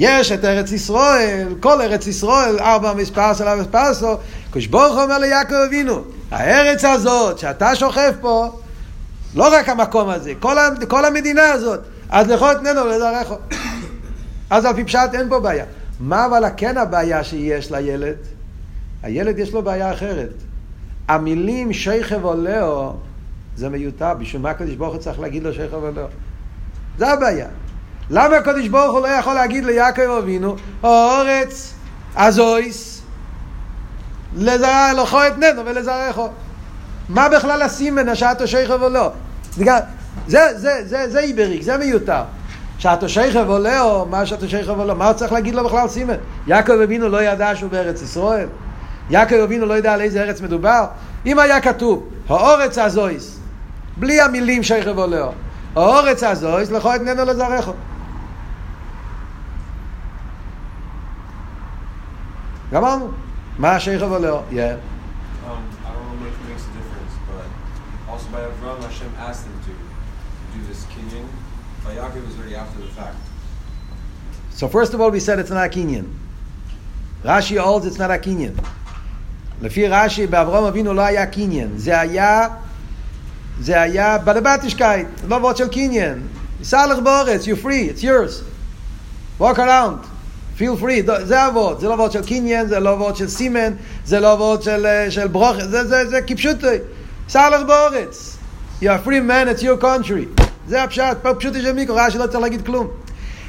יש 0.00 0.32
את 0.32 0.44
ארץ 0.44 0.72
ישראל, 0.72 1.54
כל 1.60 1.80
ארץ 1.80 2.06
ישראל, 2.06 2.58
ארבע 2.58 2.94
מספר 2.94 3.34
של 3.34 3.48
ארבע 3.48 3.62
מספר 3.62 3.94
סו, 3.94 4.16
קדוש 4.50 4.66
ברוך 4.66 4.98
אומר 4.98 5.18
ליעקב 5.18 5.54
אבינו, 5.54 6.04
הארץ 6.30 6.84
הזאת 6.84 7.38
שאתה 7.38 7.74
שוכב 7.74 8.12
פה, 8.20 8.60
לא 9.34 9.54
רק 9.54 9.68
המקום 9.68 10.08
הזה, 10.08 10.32
כל, 10.40 10.56
כל 10.88 11.04
המדינה 11.04 11.42
הזאת, 11.42 11.80
אז 12.10 12.28
לכל 12.28 12.54
תננו 12.54 12.86
לזרחו. 12.86 13.34
אז 14.50 14.64
על 14.64 14.74
פי 14.74 14.84
פשט 14.84 15.14
אין 15.14 15.28
פה 15.28 15.40
בעיה. 15.40 15.64
מה 16.00 16.26
אבל 16.26 16.44
כן 16.56 16.76
הבעיה 16.76 17.24
שיש 17.24 17.72
לילד? 17.72 18.16
הילד 19.02 19.38
יש 19.38 19.52
לו 19.52 19.62
בעיה 19.62 19.92
אחרת. 19.92 20.32
המילים 21.08 21.72
שייכב 21.72 22.24
עולהו 22.24 22.92
זה 23.56 23.68
מיותר, 23.68 24.14
בשביל 24.14 24.42
מה 24.42 24.50
הקדוש 24.50 24.74
ברוך 24.74 24.94
הוא 24.94 25.02
צריך 25.02 25.20
להגיד 25.20 25.42
לו 25.42 25.54
שייכב 25.54 25.74
עולהו? 25.74 26.06
זה 26.98 27.08
הבעיה. 27.08 27.46
למה 28.10 28.36
הקדוש 28.36 28.68
ברוך 28.68 28.92
הוא 28.92 29.00
לא 29.00 29.08
יכול 29.08 29.34
להגיד 29.34 29.64
ליעקב 29.64 30.10
אבינו, 30.18 30.56
האורץ, 30.82 31.74
הזויס, 32.16 33.02
לזרע 34.36 34.90
אלוכו 34.90 35.26
את 35.26 35.38
ננו 35.38 35.66
ולזרעכו. 35.66 36.28
מה 37.08 37.28
בכלל 37.28 37.62
הסימן, 37.62 38.08
השעתו 38.08 38.48
שייכב 38.48 38.82
או 38.82 38.88
לא? 38.88 39.10
זה, 39.56 39.70
זה, 40.26 40.70
זה, 40.84 41.10
זה 41.10 41.20
איבריק, 41.20 41.62
זה 41.62 41.76
מיותר. 41.76 42.22
שעתו 42.78 43.08
שייכב 43.08 43.50
או 43.80 44.06
מה 44.06 44.26
שעתו 44.26 44.48
שייכב 44.48 44.78
עולה, 44.78 44.94
מה 44.94 45.06
הוא 45.06 45.12
צריך 45.12 45.32
להגיד 45.32 45.54
לו 45.54 45.64
בכלל 45.64 45.88
סימן? 45.88 46.14
יעקב 46.46 46.80
אבינו 46.80 47.08
לא 47.08 47.22
ידע 47.22 47.56
שהוא 47.56 47.70
בארץ 47.70 48.02
ישראל? 48.02 48.48
יעקב 49.10 49.34
אבינו 49.34 49.66
לא 49.66 49.78
ידע 49.78 49.92
על 49.92 50.00
איזה 50.00 50.22
ארץ 50.22 50.40
מדובר? 50.40 50.86
אם 51.26 51.38
היה 51.38 51.60
כתוב, 51.60 52.08
האורץ 52.28 52.78
הזויס, 52.78 53.38
בלי 53.96 54.20
המילים 54.20 54.62
שייכב 54.62 54.98
עולה, 54.98 55.26
האורץ 55.76 56.22
הזויס, 56.22 56.70
לכו 56.70 56.94
את 56.94 57.00
ננו 57.00 57.24
גמרנו. 62.73 63.11
מה 63.57 63.75
השייך 63.75 64.01
אבל 64.01 64.21
לא? 64.21 64.41
Yeah. 64.51 64.53
Um, 64.53 64.57
I 65.85 65.93
don't 65.93 66.19
know 66.19 66.27
if 66.27 66.33
it 66.33 66.49
makes 66.49 66.63
a 66.63 66.73
difference, 66.77 67.13
but 67.29 67.45
also 68.11 68.27
by 68.31 68.41
Avram, 68.41 68.83
Hashem 68.83 69.11
asked 69.19 69.45
him 69.45 69.57
to 69.67 69.73
do 70.55 70.59
this 70.69 70.85
kinyan. 70.93 71.27
By 71.83 71.91
Yaakov 71.95 72.25
was 72.25 72.35
already 72.37 72.55
after 72.55 72.79
the 72.79 72.87
fact. 72.99 73.17
So 74.51 74.67
first 74.67 74.93
of 74.93 75.01
all, 75.01 75.11
we 75.11 75.19
said 75.19 75.39
it's 75.39 75.49
not 75.49 75.65
a 75.65 75.69
kinyan. 75.69 76.05
Rashi 77.23 77.57
holds 77.57 77.85
it's 77.85 77.99
not 77.99 78.11
a 78.11 78.17
kinyan. 78.17 78.55
לפי 79.61 79.87
רש"י, 79.87 80.27
באברהם 80.27 80.63
אבינו 80.63 80.93
לא 80.93 81.01
היה 81.01 81.25
קניין, 81.25 81.77
זה 81.77 81.99
היה, 81.99 82.47
זה 83.61 83.81
היה 83.81 84.17
בלבטישקייט, 84.17 85.07
לא 85.27 85.35
וורד 85.35 85.57
של 85.57 85.67
קניין. 85.67 86.27
סע 86.63 86.87
לך 86.87 86.99
באורץ, 86.99 87.47
you're 87.47 87.65
free, 87.65 87.89
it's 87.89 88.03
yours. 88.03 88.43
walk 89.39 89.59
around. 89.59 89.99
Feel 90.58 90.82
free, 90.82 91.24
זה 91.24 91.46
אבות, 91.46 91.80
זה 91.80 91.88
לא 91.88 91.94
אבות 91.94 92.12
של 92.12 92.26
קניין, 92.26 92.68
זה 92.68 92.80
לא 92.80 92.92
אבות 92.92 93.16
של 93.16 93.28
סימן, 93.28 93.72
זה 94.04 94.20
לא 94.20 94.32
אבות 94.32 94.62
של, 94.62 94.86
של 95.10 95.28
ברוך, 95.28 95.56
זה, 95.62 95.84
זה, 95.84 96.08
זה 96.08 96.22
כפשוטי. 96.22 96.66
סלח 97.28 97.60
באורץ. 97.66 98.36
You're 98.82 98.84
a 98.84 99.06
free 99.06 99.20
man, 99.20 99.48
it's 99.48 99.62
your 99.62 99.82
country. 99.82 100.42
זה 100.68 100.82
הפשט, 100.82 101.16
פה 101.22 101.34
פשוטי 101.34 101.62
של 101.62 101.72
מיקרו, 101.72 101.96
רש"י 101.96 102.18
לא 102.18 102.26
צריך 102.26 102.42
להגיד 102.42 102.66
כלום. 102.66 102.86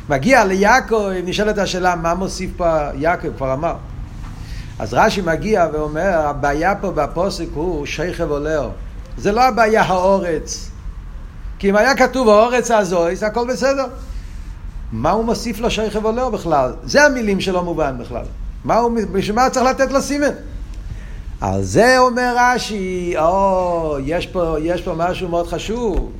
מגיע 0.10 0.45
ליעקב, 0.45 1.10
נשאלת 1.24 1.58
השאלה, 1.58 1.95
מה 1.95 2.13
מוסיף 2.13 2.50
פה 2.58 2.80
יעקב, 2.95 3.38
כבר 3.38 3.54
אמר. 3.54 3.76
אז 4.80 4.93
רש"י 4.93 5.22
מגיע 5.22 5.67
ואומר, 5.74 6.28
הבעיה 6.28 6.76
פה 6.76 6.91
בפוסק 6.91 7.45
הוא 7.54 7.86
שייכב 7.86 8.32
עולהו. 8.32 8.69
זה 9.17 9.32
לא 9.32 9.41
הבעיה 9.41 9.82
האורץ. 9.82 10.69
כי 11.60 11.69
אם 11.69 11.76
היה 11.76 11.95
כתוב 11.95 12.30
האורץ 12.30 12.72
הזויס, 12.72 13.24
הכל 13.24 13.48
בסדר. 13.48 13.86
מה 14.91 15.12
הוא 15.12 15.25
מוסיף 15.25 15.60
לו 15.60 15.71
שייכב 15.71 16.06
עולהו 16.06 16.32
בכלל? 16.32 16.73
זה 16.84 17.04
המילים 17.04 17.41
שלא 17.41 17.63
מובן 17.63 17.97
בכלל. 17.99 18.25
מה 18.63 18.78
הוא, 18.78 18.91
בשביל 19.12 19.36
מה 19.36 19.49
צריך 19.49 19.65
לתת 19.65 19.91
לו 19.91 20.02
סימן? 20.02 20.34
על 21.41 21.63
זה 21.63 21.99
אומר 21.99 22.36
רש"י, 22.38 23.13
או, 23.17 23.97
יש 24.06 24.28
פה, 24.28 24.56
יש 24.62 24.82
פה 24.82 24.93
משהו 24.97 25.30
מאוד 25.30 25.47
חשוב. 25.47 26.12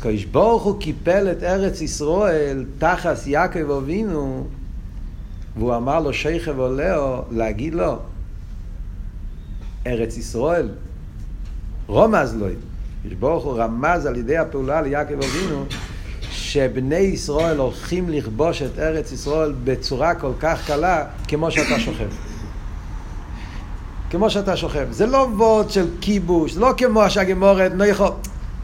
קדוש 0.00 0.24
ברוך 0.24 0.62
הוא 0.62 0.80
קיפל 0.80 1.28
את 1.32 1.42
ארץ 1.42 1.80
ישראל 1.80 2.64
תחת 2.78 3.26
יעקב 3.26 3.70
אבינו, 3.70 4.46
והוא 5.56 5.76
אמר 5.76 6.00
לו 6.00 6.12
שייכב 6.12 6.58
עולהו, 6.58 7.22
להגיד 7.30 7.74
לו, 7.74 7.98
ארץ 9.86 10.16
ישראל, 10.16 10.68
רומז 11.86 12.34
לו, 12.34 12.46
קדוש 13.02 13.14
ברוך 13.14 13.44
הוא 13.44 13.58
רמז 13.58 14.06
על 14.06 14.16
ידי 14.16 14.38
הפעולה 14.38 14.82
ליעקב 14.82 15.14
אבינו, 15.14 15.64
שבני 16.52 16.96
ישראל 16.96 17.58
הולכים 17.58 18.08
לכבוש 18.08 18.62
את 18.62 18.78
ארץ 18.78 19.12
ישראל 19.12 19.54
בצורה 19.64 20.14
כל 20.14 20.32
כך 20.40 20.66
קלה 20.66 21.04
כמו 21.28 21.50
שאתה 21.50 21.80
שוכב. 21.80 22.08
כמו 24.10 24.30
שאתה 24.30 24.56
שוכב. 24.56 24.86
זה 24.90 25.06
לא 25.06 25.28
וורד 25.36 25.70
של 25.70 25.88
כיבוש, 26.00 26.52
זה 26.52 26.60
לא 26.60 26.74
כמו 26.76 27.10
שהגמורת 27.10 27.72
נויכו, 27.74 28.08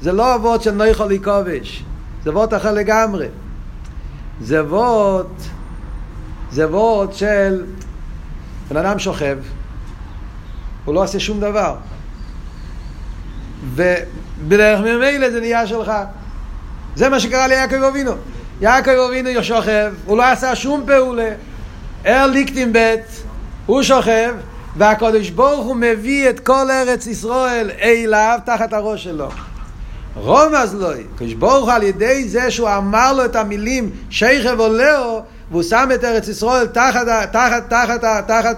זה 0.00 0.12
לא 0.12 0.22
וורד 0.22 0.62
של 0.62 0.70
נויכו 0.70 1.04
לכובש, 1.08 1.84
זה 2.24 2.32
וורד 2.32 2.54
אחר 2.54 2.72
לגמרי. 2.72 3.26
זה 4.40 4.64
וורד, 4.64 5.26
זה 6.50 6.68
וורד 6.68 7.12
של 7.12 7.64
בן 8.68 8.76
אדם 8.76 8.98
שוכב, 8.98 9.38
הוא 10.84 10.94
לא 10.94 11.04
עושה 11.04 11.20
שום 11.20 11.40
דבר. 11.40 11.76
ובדרך 13.74 14.80
ממילא 14.80 15.30
זה 15.30 15.40
נהיה 15.40 15.66
שלך. 15.66 15.92
זה 16.96 17.08
מה 17.08 17.20
שקרה 17.20 17.46
ליעקב 17.46 17.82
אבינו. 17.82 18.12
יעקב 18.60 18.90
אבינו 18.90 19.44
שוכב, 19.44 19.92
הוא 20.06 20.16
לא 20.16 20.22
עשה 20.22 20.54
שום 20.54 20.82
פעולה. 20.86 21.30
אר 22.06 22.26
ליקטים 22.26 22.72
בית, 22.72 23.22
הוא 23.66 23.82
שוכב, 23.82 24.34
והקדוש 24.76 25.30
ברוך 25.30 25.66
הוא 25.66 25.76
מביא 25.76 26.30
את 26.30 26.40
כל 26.40 26.70
ארץ 26.70 27.06
ישראל 27.06 27.70
אליו 27.82 28.38
תחת 28.44 28.72
הראש 28.72 29.04
שלו. 29.04 29.28
רומז 30.14 30.74
לוי, 30.74 31.04
קדוש 31.16 31.34
ברוך 31.34 31.68
על 31.68 31.82
ידי 31.82 32.28
זה 32.28 32.50
שהוא 32.50 32.68
אמר 32.76 33.12
לו 33.12 33.24
את 33.24 33.36
המילים 33.36 33.90
שייכב 34.10 34.60
עולהו, 34.60 35.20
והוא 35.50 35.62
שם 35.62 35.88
את 35.94 36.04
ארץ 36.04 36.28
ישראל 36.28 36.66
תחת, 36.66 37.06
תחת, 37.32 37.70
תחת, 37.70 38.04
תחת 38.26 38.56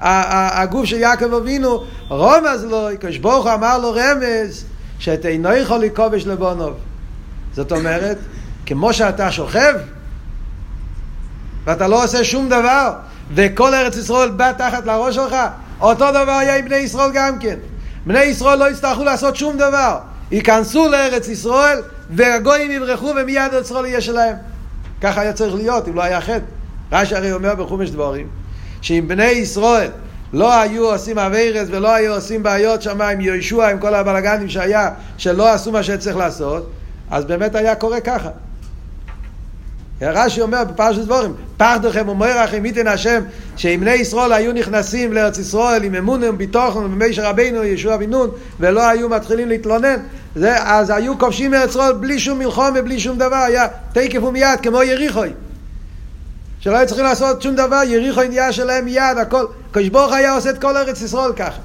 הגוף 0.00 0.84
של 0.84 0.96
יעקב 0.96 1.34
אבינו, 1.34 1.84
רומז 2.08 2.64
לו, 2.64 2.88
קדוש 3.00 3.16
ברוך 3.16 3.46
הוא 3.46 3.54
אמר 3.54 3.78
לו 3.78 3.92
רמז, 3.92 4.64
שאת 4.98 5.26
אינו 5.26 5.52
יכול 5.52 5.78
לכובש 5.78 6.26
לבונוב. 6.26 6.74
זאת 7.56 7.72
אומרת, 7.72 8.18
כמו 8.66 8.92
שאתה 8.92 9.32
שוכב, 9.32 9.74
ואתה 11.64 11.88
לא 11.88 12.04
עושה 12.04 12.24
שום 12.24 12.48
דבר, 12.48 12.92
וכל 13.34 13.74
ארץ 13.74 13.96
ישראל 13.96 14.30
בא 14.30 14.52
תחת 14.52 14.86
לראש 14.86 15.14
שלך, 15.14 15.36
אותו 15.80 16.10
דבר 16.10 16.32
היה 16.32 16.56
עם 16.56 16.64
בני 16.64 16.76
ישראל 16.76 17.10
גם 17.14 17.38
כן. 17.38 17.56
בני 18.06 18.22
ישראל 18.22 18.58
לא 18.58 18.70
יצטרכו 18.70 19.04
לעשות 19.04 19.36
שום 19.36 19.56
דבר. 19.56 19.98
ייכנסו 20.30 20.88
לארץ 20.88 21.28
ישראל, 21.28 21.78
והגויים 22.10 22.70
יברחו 22.70 23.12
ומיד 23.20 23.52
ישראל 23.60 23.86
יהיה 23.86 24.00
שלהם. 24.00 24.36
ככה 25.00 25.20
היה 25.20 25.32
צריך 25.32 25.54
להיות, 25.54 25.88
אם 25.88 25.94
לא 25.94 26.02
היה 26.02 26.20
חטא. 26.20 26.44
רש"י 26.92 27.14
הרי 27.14 27.32
אומר 27.32 27.54
בחומש 27.54 27.90
דבורים, 27.90 28.28
שאם 28.80 29.04
בני 29.06 29.30
ישראל 29.30 29.90
לא 30.32 30.60
היו 30.60 30.92
עושים 30.92 31.18
אביירס 31.18 31.68
ולא 31.70 31.94
היו 31.94 32.14
עושים 32.14 32.42
בעיות 32.42 32.82
שם 32.82 33.02
עם 33.02 33.20
יהושע, 33.20 33.68
עם 33.68 33.78
כל 33.78 33.94
הבלגנים 33.94 34.48
שהיה, 34.48 34.90
שלא 35.18 35.52
עשו 35.52 35.72
מה 35.72 35.82
שצריך 35.82 36.16
לעשות, 36.16 36.70
אז 37.10 37.24
באמת 37.24 37.54
היה 37.54 37.74
קורה 37.74 38.00
ככה. 38.00 38.30
רש"י 40.02 40.40
אומר 40.40 40.64
בפרשת 40.64 41.00
דבורים, 41.00 41.34
פחדוכם 41.56 42.08
ומוירחם 42.08 42.64
ייתן 42.64 42.86
השם 42.86 43.22
שאם 43.56 43.80
בני 43.80 43.90
ישראל 43.90 44.32
היו 44.32 44.52
נכנסים 44.52 45.12
לארץ 45.12 45.38
ישראל 45.38 45.84
עם 45.84 45.94
אמונם 45.94 46.34
וביטוחם 46.34 46.84
ובמישר 46.84 47.26
רבינו 47.26 47.64
ישוע 47.64 47.96
בן 47.96 48.10
נון 48.10 48.30
ולא 48.60 48.88
היו 48.88 49.08
מתחילים 49.08 49.48
להתלונן 49.48 49.96
זה, 50.34 50.62
אז 50.62 50.90
היו 50.90 51.18
כובשים 51.18 51.50
מארץ 51.50 51.70
ישראל 51.70 51.92
בלי 51.92 52.18
שום 52.18 52.38
מלחום 52.38 52.68
ובלי 52.74 53.00
שום 53.00 53.18
דבר 53.18 53.36
היה 53.36 53.66
תקף 53.92 54.22
ומיד 54.22 54.60
כמו 54.62 54.82
יריחוי 54.82 55.32
שלא 56.60 56.76
היו 56.76 56.86
צריכים 56.86 57.04
לעשות 57.04 57.42
שום 57.42 57.54
דבר 57.54 57.80
יריחוי 57.86 58.28
נהיה 58.28 58.52
שלהם 58.52 58.84
מיד 58.84 59.18
הכל 59.20 59.46
קדוש 59.70 59.88
ברוך 59.88 60.12
היה 60.12 60.34
עושה 60.34 60.50
את 60.50 60.60
כל 60.60 60.76
ארץ 60.76 61.02
ישראל 61.02 61.32
ככה. 61.32 61.60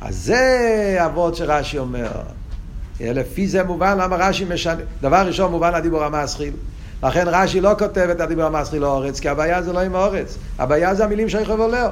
אז 0.00 0.16
זה 0.16 0.98
אבות 1.04 1.36
שרש"י 1.36 1.78
אומר 1.78 2.08
לפי 3.00 3.48
זה 3.48 3.64
מובן 3.64 3.98
למה 3.98 4.16
רש"י 4.16 4.44
משנה, 4.44 4.82
דבר 5.00 5.26
ראשון 5.26 5.50
מובן 5.50 5.74
הדיבור 5.74 6.04
המסחיל. 6.04 6.52
לכן 7.02 7.24
רש"י 7.26 7.60
לא 7.60 7.70
כותב 7.78 8.08
את 8.10 8.20
הדיבור 8.20 8.44
המסחיל 8.44 8.82
לאורץ, 8.82 9.20
כי 9.20 9.28
הבעיה 9.28 9.62
זה 9.62 9.72
לא 9.72 9.80
עם 9.80 9.94
האורץ, 9.94 10.38
הבעיה 10.58 10.94
זה 10.94 11.04
המילים 11.04 11.28
של 11.28 11.44
חבולר. 11.44 11.88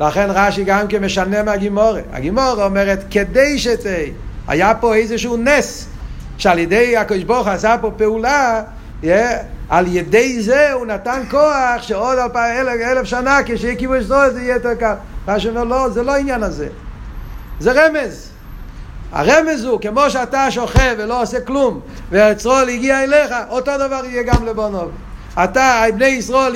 לכן 0.00 0.26
רש"י 0.28 0.64
גם 0.64 0.88
כן 0.88 1.04
משנה 1.04 1.42
מהגימורה. 1.42 2.00
הגימורה 2.12 2.64
אומרת, 2.64 3.04
כדי 3.10 3.58
שתהיה, 3.58 4.12
היה 4.48 4.74
פה 4.74 4.94
איזשהו 4.94 5.36
נס, 5.36 5.86
שעל 6.38 6.58
ידי 6.58 6.96
הקדוש 6.96 7.24
ברוך 7.24 7.48
עשה 7.48 7.76
פה 7.80 7.90
פעולה, 7.96 8.62
yeah, 9.02 9.06
על 9.68 9.86
ידי 9.86 10.42
זה 10.42 10.72
הוא 10.72 10.86
נתן 10.86 11.22
כוח 11.30 11.82
שעוד 11.82 12.18
אלפיים 12.18 12.68
אלף, 12.68 12.80
אלף 12.80 13.04
שנה 13.04 13.38
כשיהיה 13.46 13.76
כיבוש 13.76 14.04
זה 14.04 14.14
יהיה 14.36 14.54
יותר 14.54 14.74
קל. 14.74 14.94
רש"י 15.28 15.48
אומר, 15.48 15.64
לא, 15.64 15.88
זה 15.88 16.02
לא 16.02 16.14
העניין 16.14 16.42
הזה. 16.42 16.68
זה 17.60 17.72
רמז. 17.72 18.29
הרמז 19.12 19.64
הוא, 19.64 19.80
כמו 19.80 20.10
שאתה 20.10 20.50
שוכב 20.50 20.94
ולא 20.98 21.22
עושה 21.22 21.40
כלום, 21.40 21.80
ויצרול 22.10 22.68
הגיע 22.68 23.04
אליך, 23.04 23.34
אותו 23.48 23.72
דבר 23.78 24.02
יהיה 24.04 24.22
גם 24.22 24.46
לבונוב. 24.46 24.90
אתה, 25.44 25.84
בני 25.96 26.06
ישראל, 26.06 26.54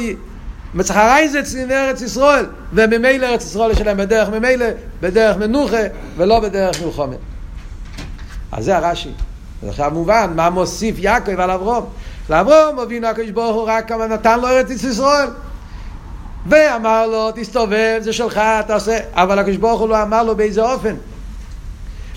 מצחריין 0.75 1.29
זה 1.29 1.43
צלין 1.43 1.71
ארץ 1.71 2.03
ישראל, 2.03 2.47
וממילא 2.73 3.27
ארץ 3.27 3.45
ישראל 3.45 3.71
יש 3.71 3.81
להם 3.81 3.97
בדרך 3.97 4.29
ממילא, 4.29 4.67
בדרך 5.01 5.37
מנוחה, 5.37 5.83
ולא 6.17 6.41
בדרך 6.41 6.83
מלחומה. 6.83 7.17
אז 8.53 8.65
זה 8.65 8.77
הרש"י. 8.77 9.13
אז 9.63 9.69
עכשיו 9.69 9.91
מובן, 9.91 10.33
מה 10.37 10.51
מוסיף 10.51 10.95
יעקב 10.99 11.41
על 11.41 11.51
אברום? 11.51 11.87
לאברום 12.31 12.79
אבינו 12.79 13.07
הקדוש 13.07 13.31
ברוך 13.31 13.57
הוא 13.57 13.65
רק 13.67 13.89
כמה 13.89 14.07
נתן 14.07 14.41
לו 14.41 14.49
ארץ 14.49 14.71
ישראל. 14.71 15.29
ואמר 16.47 17.07
לו, 17.07 17.31
תסתובב, 17.35 17.99
זה 18.01 18.13
שלך, 18.13 18.39
אתה 18.39 18.75
עושה, 18.75 18.99
אבל 19.13 19.39
הקדוש 19.39 19.57
ברוך 19.57 19.81
הוא 19.81 19.89
לא 19.89 20.03
אמר 20.03 20.23
לו 20.23 20.37
באיזה 20.37 20.63
אופן. 20.63 20.95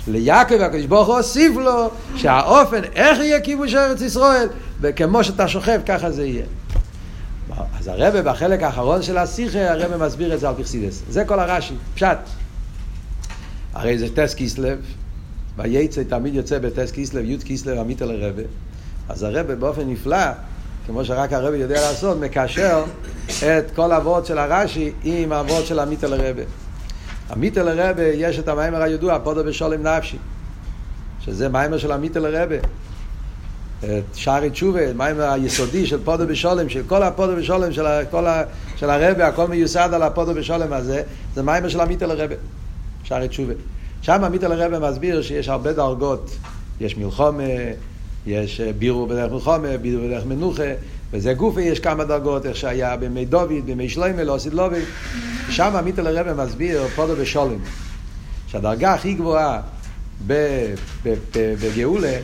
ליעקב 0.08 0.62
הקדוש 0.62 0.86
ברוך 0.86 1.08
הוא 1.08 1.16
הוסיף 1.16 1.56
לו 1.56 1.90
שהאופן 2.16 2.82
איך 2.96 3.20
יהיה 3.20 3.42
כיבוש 3.42 3.74
ארץ 3.74 4.02
ישראל 4.02 4.48
וכמו 4.82 5.24
שאתה 5.24 5.48
שוכב 5.48 5.82
ככה 5.86 6.12
זה 6.12 6.26
יהיה. 6.26 6.46
אז 7.80 7.88
הרבה 7.88 8.22
בחלק 8.22 8.64
האחרון 8.64 9.02
של 9.02 9.18
השיחה 9.18 9.72
הרבה 9.72 9.98
מסביר 9.98 10.34
את 10.34 10.40
זה 10.40 10.50
על 10.50 10.56
פרסידס. 10.56 11.04
זה 11.10 11.26
כל 11.26 11.40
הרש"י, 11.40 11.74
פשט. 11.96 12.18
הרי 13.74 13.98
זה 13.98 14.08
טס 14.16 14.34
קיסלב, 14.34 14.80
וייצא 15.58 16.04
תמיד 16.04 16.36
יוצא 16.36 16.60
בטס 16.60 16.92
קיסלב, 16.92 17.26
י' 17.26 17.38
קיסלב 17.38 17.78
עמית 17.78 18.02
אל 18.02 18.24
הרבה. 18.24 18.44
אז 19.10 19.24
הרבה 19.24 19.56
באופן 19.56 19.90
נפלא, 19.90 20.32
כמו 20.88 21.06
שרק 21.06 21.34
הרבה 21.34 21.58
יודע 21.58 21.82
לעשות, 21.82 22.18
מקשר 22.20 22.84
את 23.28 23.72
כל 23.76 23.92
האבות 23.92 24.26
של 24.26 24.38
הרש"י 24.38 24.92
עם 25.04 25.32
האבות 25.32 25.66
של 25.66 25.80
עמית 25.80 26.04
אל 26.04 26.14
הרבה. 26.14 26.44
המיטעלער 27.32 27.80
רבי 27.80 28.04
יש 28.04 28.40
את 28.40 28.48
המאמר 28.48 28.82
הידוע, 28.82 29.20
פדה 29.20 29.44
בשלום 29.44 29.88
נפשי, 29.88 30.18
שזה 31.26 31.50
מאמר 31.50 31.78
של 31.78 31.92
המיטעלער 31.92 32.36
רבי. 32.36 32.56
את 33.80 34.16
שערי 34.16 34.50
תשובה, 34.50 34.94
מאמר 34.94 35.24
היסודי 35.24 35.86
של 35.86 36.04
פדה 36.04 36.28
בשלום, 36.28 36.70
של 36.70 36.82
כל 36.88 37.04
הפדה 37.04 37.36
בשלום, 37.36 37.72
של, 37.72 37.86
כל 38.12 38.28
ה, 38.28 38.44
של 38.76 38.90
הרבי, 38.90 39.28
הכל 39.28 39.48
מיוסד 39.48 39.90
על 39.94 40.04
הפדה 40.04 40.34
בשלום 40.34 40.74
הזה, 40.74 41.04
זה 41.36 41.44
מאמר 41.44 41.70
של 41.70 41.82
המיטעלער 41.82 42.12
רבי, 42.12 42.36
שערי 43.04 43.28
תשובה. 43.28 43.54
שם 44.02 44.24
המיטעלער 44.24 44.62
רבי 44.62 44.92
מסביר 44.92 45.22
שיש 45.22 45.50
הרבה 45.50 45.74
דרגות, 45.74 46.38
יש 46.80 46.98
מלחמה, 46.98 47.44
יש 48.28 48.62
בירור 48.62 49.06
בדרך 49.06 49.32
מלחמה, 49.32 49.78
בירור 49.82 50.08
בדרך 50.08 50.26
מנוחה, 50.26 50.64
וזה 51.14 51.34
גופה 51.34 51.62
יש 51.62 51.80
כמה 51.80 52.04
דרגות, 52.04 52.46
איך 52.46 52.56
שהיה 52.56 52.98
בימי 52.98 53.26
דוד, 53.26 53.66
בימי 53.66 53.90
שלמה, 53.90 54.24
לעתיד 54.24 54.54
לבוא. 54.54 54.82
שם 55.50 55.76
עמית 55.76 56.00
אל 56.00 56.18
הרבה 56.18 56.46
מסביר 56.46 56.88
פודו 56.88 57.16
בשולם, 57.16 57.60
שהדרגה 58.48 58.94
הכי 58.94 59.14
גבוהה 59.14 59.62
בגאולה, 61.36 62.18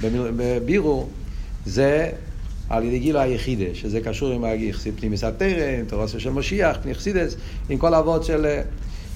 בבירו, 0.00 1.08
זה 1.66 2.10
על 2.68 2.84
ידי 2.84 2.98
גילו 2.98 3.20
היחידה, 3.20 3.74
שזה 3.74 4.00
קשור 4.00 4.32
עם 4.32 4.44
פנימיס 4.96 5.24
התרם, 5.24 5.84
תורסו 5.88 6.20
של 6.20 6.30
משיח, 6.30 6.76
פניחסידס, 6.82 7.36
עם 7.68 7.78
כל 7.78 7.94
אבות 7.94 8.24
של... 8.24 8.46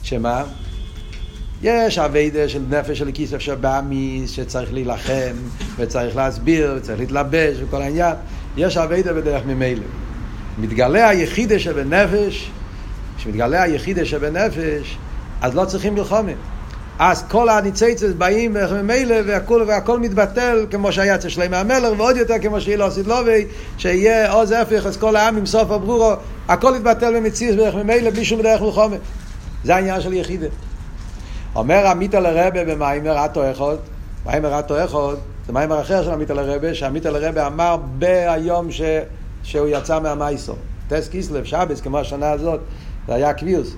שמה? 0.02 0.44
יש 1.62 1.98
אביידה 1.98 2.48
של 2.48 2.62
נפש 2.68 2.98
של 2.98 3.12
כיסף 3.12 3.38
שבאמיס, 3.38 4.30
שצריך 4.30 4.72
להילחם, 4.72 5.36
וצריך 5.76 6.16
להסביר, 6.16 6.74
וצריך 6.76 7.00
להתלבש, 7.00 7.56
וכל 7.60 7.82
העניין. 7.82 8.14
יש 8.56 8.76
אביידה 8.76 9.12
בדרך 9.12 9.42
ממילא. 9.46 9.84
מתגלה 10.58 11.08
היחידה 11.08 11.58
שבנפש, 11.58 12.50
כשמתגלה 13.16 13.62
היחידה 13.62 14.04
שבנפש, 14.04 14.98
אז 15.40 15.54
לא 15.54 15.64
צריכים 15.64 15.94
מלחומה. 15.94 16.32
אז 16.98 17.24
כל 17.28 17.48
הניציצס 17.48 18.12
באים 18.18 18.56
ממילא 18.82 19.16
והכל, 19.26 19.64
והכל 19.66 19.98
מתבטל 19.98 20.66
כמו 20.70 20.92
שהיה 20.92 21.14
אצל 21.14 21.28
שלמה 21.28 21.60
המלך 21.60 21.98
ועוד 21.98 22.16
יותר 22.16 22.34
כמו 22.42 22.60
שיהיה 22.60 22.76
לו 22.76 22.90
סידלובי 22.90 23.46
שיהיה 23.78 24.32
עוז 24.32 24.50
הפך 24.50 24.86
אז 24.86 24.96
כל 24.96 25.16
העם 25.16 25.36
עם 25.36 25.46
סוף 25.46 25.70
הברורו 25.70 26.12
הכל 26.48 26.72
יתבטל 26.76 27.16
במציאות 27.16 27.56
בערך 27.56 27.74
ממילא 27.74 28.10
בלי 28.10 28.24
שום 28.24 28.42
דרך 28.42 28.60
מלחומה 28.60 28.96
זה 29.64 29.74
העניין 29.74 30.00
של 30.00 30.12
יחידה 30.12 30.46
אומר 31.54 31.86
עמית 31.86 32.14
על 32.14 32.26
הרבה 32.26 32.64
במיימר 32.64 33.24
אטו 33.24 33.50
אחד 33.50 33.76
מיימר 34.26 34.58
אטו 34.58 34.84
אחד 34.84 35.14
זה 35.46 35.52
מיימר 35.52 35.80
אחר 35.80 36.02
של 36.02 36.10
עמית 36.10 36.30
על 36.30 36.38
הרבה 36.38 36.74
שעמית 36.74 37.06
על 37.06 37.24
הרבה 37.24 37.46
אמר 37.46 37.76
ביום 37.98 38.70
ש... 38.70 38.82
שהוא 39.42 39.68
יצא 39.68 40.00
מהמייסו. 40.00 40.54
טס 40.88 41.08
קיסלב 41.08 41.44
שבס 41.44 41.80
כמו 41.80 41.98
השנה 41.98 42.30
הזאת 42.30 42.60
זה 43.06 43.14
היה 43.14 43.32
קביוס. 43.32 43.76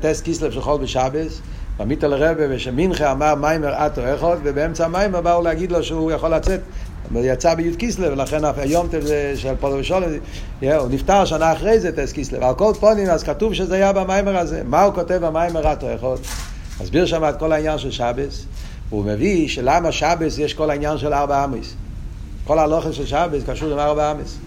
טס 0.00 0.20
קיסלב 0.20 0.50
של 0.50 0.60
חול 0.60 0.82
בשבס 0.82 1.40
עמית 1.80 2.04
על 2.04 2.12
הרבה 2.12 2.42
ושמינכה 2.50 3.12
אמר 3.12 3.34
מיימר 3.34 3.86
אטו 3.86 4.00
אחד 4.14 4.36
ובאמצע 4.42 4.84
המיימר 4.84 5.20
באו 5.20 5.42
להגיד 5.42 5.72
לו 5.72 5.82
שהוא 5.82 6.12
יכול 6.12 6.34
לצאת. 6.34 6.60
יצא 7.14 7.54
בי' 7.54 7.76
קיסלב 7.76 8.12
ולכן 8.12 8.44
היום 8.56 8.88
של 9.34 9.54
פולו 9.60 9.76
ושולם 9.78 10.08
הוא 10.62 10.88
נפטר 10.90 11.24
שנה 11.24 11.52
אחרי 11.52 11.80
זה 11.80 11.96
טס 11.96 12.12
קיסלב 12.12 12.42
על 12.42 12.54
כל 12.54 12.72
פונים 12.80 13.10
אז 13.10 13.22
כתוב 13.22 13.54
שזה 13.54 13.74
היה 13.74 13.92
במיימר 13.92 14.36
הזה. 14.36 14.62
מה 14.64 14.82
הוא 14.82 14.94
כותב 14.94 15.18
במיימר 15.22 15.72
אטו 15.72 15.94
אחד 15.94 16.22
מסביר 16.80 17.06
שם 17.06 17.24
את 17.24 17.38
כל 17.38 17.52
העניין 17.52 17.78
של 17.78 17.90
שבס 17.90 18.44
הוא 18.90 19.04
מביא 19.04 19.48
שלמה 19.48 19.92
שבס 19.92 20.38
יש 20.38 20.54
כל 20.54 20.70
העניין 20.70 20.98
של 20.98 21.12
ארבע 21.12 21.44
אמס 21.44 21.74
כל 22.44 22.58
הלוחם 22.58 22.92
של 22.92 23.06
שבס 23.06 23.42
קשור 23.46 23.72
עם 23.72 23.78
ארבע 23.78 24.12
אמס 24.12 24.38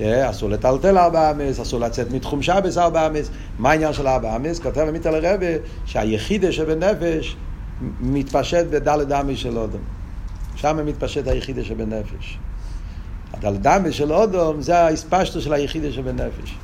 אסור 0.00 0.50
לטלטל 0.50 0.98
ארבע 0.98 1.30
אמס, 1.30 1.60
אסור 1.60 1.80
לצאת 1.80 2.10
מתחום 2.10 2.42
שבס 2.42 2.78
ארבע 2.78 3.06
אמס. 3.06 3.30
מה 3.58 3.70
העניין 3.70 3.92
של 3.92 4.06
ארבע 4.06 4.36
אמס? 4.36 4.58
כותב 4.58 4.84
עמית 4.88 5.06
על 5.06 5.24
הרבה 5.24 5.46
שהיחידה 5.84 6.52
שבנפש 6.52 7.36
מתפשט 8.00 8.66
בדלת 8.70 9.12
אמס 9.12 9.38
של 9.38 9.58
אודום. 9.58 9.80
שם 10.56 10.86
מתפשט 10.86 11.28
היחידה 11.28 11.64
שבנפש. 11.64 12.38
הדלת 13.32 13.66
אמס 13.66 13.94
של 13.94 14.12
אודום 14.12 14.62
זה 14.62 14.78
ההספשטו 14.78 15.40
של 15.40 15.52
היחידה 15.52 15.92
שבנפש. 15.92 16.54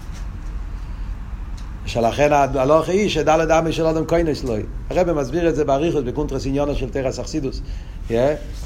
שלכן 1.88 2.32
ההלוך 2.32 2.88
היא 2.88 3.08
שדלת 3.08 3.50
אמה 3.50 3.72
של 3.72 3.86
אדם 3.86 4.06
כהנס 4.06 4.44
לוי. 4.44 4.62
הרב 4.90 5.12
מסביר 5.12 5.48
את 5.48 5.56
זה 5.56 5.64
באריכות 5.64 6.04
בקונטרס 6.04 6.46
עניונו 6.46 6.74
של 6.74 6.90
תרס 6.90 7.18
אכסידוס. 7.18 7.60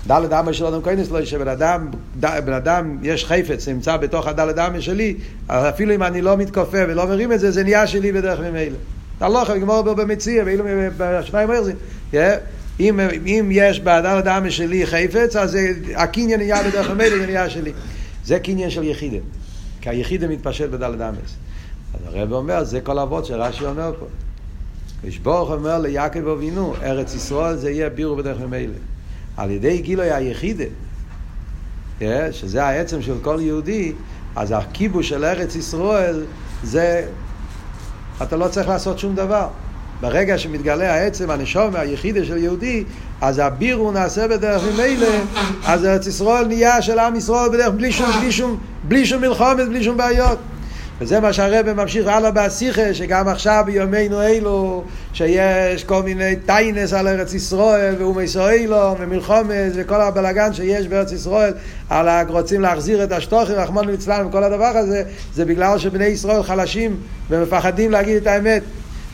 דלת 0.06 0.32
אמה 0.32 0.52
של 0.52 0.66
אדם 0.66 0.82
כהנס 0.82 1.10
לוי, 1.10 1.26
שבן 1.26 1.48
אדם, 1.48 1.90
בן 2.14 2.52
אדם, 2.52 2.98
יש 3.02 3.24
חפץ, 3.24 3.68
נמצא 3.68 3.96
בתוך 3.96 4.26
הדלת 4.26 4.58
אמה 4.58 4.80
שלי, 4.80 5.14
אפילו 5.46 5.94
אם 5.94 6.02
אני 6.02 6.22
לא 6.22 6.36
מתכופף 6.36 6.84
ולא 6.88 7.06
מרים 7.06 7.32
את 7.32 7.40
זה, 7.40 7.50
זה 7.50 7.64
נהיה 7.64 7.86
שלי 7.86 8.12
בדרך 8.12 8.40
ממילא. 8.40 8.76
הלוך, 9.20 9.50
גמור 9.50 9.82
במציע, 9.82 10.42
ואילו 10.46 10.64
בשניים 10.96 11.48
מרזים. 11.48 11.76
אם, 12.80 13.00
אם 13.26 13.48
יש 13.52 13.80
בדלת 13.80 14.26
אמה 14.26 14.50
שלי 14.50 14.86
חפץ, 14.86 15.36
אז 15.36 15.58
הקניין 15.94 16.40
נהיה 16.40 16.62
בדרך 16.62 16.90
ממילא, 16.90 17.18
זה 17.18 17.26
נהיה 17.26 17.50
שלי. 17.50 17.72
זה 18.24 18.38
קניין 18.38 18.70
של 18.70 18.84
יחידה. 18.84 19.18
כי 19.80 19.90
היחידה 19.90 20.28
מתפשט 20.28 20.68
בדלת 20.68 21.00
אמס. 21.00 21.41
הרב 22.14 22.32
אומר, 22.32 22.64
זה 22.64 22.80
כל 22.80 22.98
אבות 22.98 23.26
שרש"י 23.26 23.66
אומר 23.66 23.92
פה. 24.00 24.06
כשברוך 25.06 25.50
אומר 25.50 25.78
ליעקב 25.78 26.28
אבינו, 26.28 26.74
ארץ 26.82 27.14
ישראל 27.14 27.56
זה 27.56 27.70
יהיה 27.70 27.90
בירו 27.90 28.16
בדרך 28.16 28.40
ממילא. 28.40 28.74
על 29.36 29.50
ידי 29.50 29.78
גילוי 29.78 30.12
היחידה, 30.12 30.64
שזה 32.32 32.64
העצם 32.64 33.02
של 33.02 33.14
כל 33.22 33.38
יהודי, 33.40 33.92
אז 34.36 34.54
הכיבוש 34.56 35.08
של 35.08 35.24
ארץ 35.24 35.56
ישראל 35.56 36.24
זה, 36.62 37.06
אתה 38.22 38.36
לא 38.36 38.48
צריך 38.48 38.68
לעשות 38.68 38.98
שום 38.98 39.14
דבר. 39.14 39.48
ברגע 40.00 40.38
שמתגלה 40.38 40.94
העצם, 40.94 41.30
הנשום, 41.30 41.76
היחידה 41.76 42.24
של 42.24 42.36
יהודי, 42.36 42.84
אז 43.20 43.38
הבירו 43.38 43.92
נעשה 43.92 44.28
בדרך 44.28 44.62
ממילא, 44.62 45.08
אז 45.66 45.84
ארץ 45.84 46.06
ישראל 46.06 46.46
נהיה 46.46 46.82
של 46.82 46.98
עם 46.98 47.16
ישראל 47.16 47.48
בדרך 47.48 47.74
בלי 47.74 47.92
שום, 47.92 48.10
בלי 48.20 48.32
שום, 48.32 48.56
בלי 48.84 49.06
שום 49.06 49.20
מלחומת, 49.20 49.68
בלי 49.68 49.84
שום 49.84 49.96
בעיות. 49.96 50.38
וזה 51.02 51.20
מה 51.20 51.32
שהרבא 51.32 51.72
ממשיך 51.72 52.06
הלאה 52.06 52.30
בהסיכה, 52.30 52.94
שגם 52.94 53.28
עכשיו 53.28 53.62
בימינו 53.66 54.22
אלו, 54.22 54.84
שיש 55.12 55.84
כל 55.84 56.02
מיני 56.02 56.36
טיינס 56.36 56.92
על 56.92 57.08
ארץ 57.08 57.34
ישראל, 57.34 57.94
ואומי 57.98 58.28
סוהילו, 58.28 58.96
ומלחומס, 58.98 59.72
וכל 59.74 60.00
הבלגן 60.00 60.52
שיש 60.52 60.86
בארץ 60.88 61.12
ישראל, 61.12 61.52
על 61.88 62.08
רוצים 62.28 62.60
להחזיר 62.60 63.04
את 63.04 63.12
השטוחים, 63.12 63.56
רחמון 63.56 63.86
ליצלן, 63.86 64.26
וכל 64.26 64.44
הדבר 64.44 64.72
הזה, 64.76 65.02
זה 65.34 65.44
בגלל 65.44 65.78
שבני 65.78 66.04
ישראל 66.04 66.42
חלשים 66.42 66.96
ומפחדים 67.30 67.90
להגיד 67.90 68.16
את 68.16 68.26
האמת. 68.26 68.62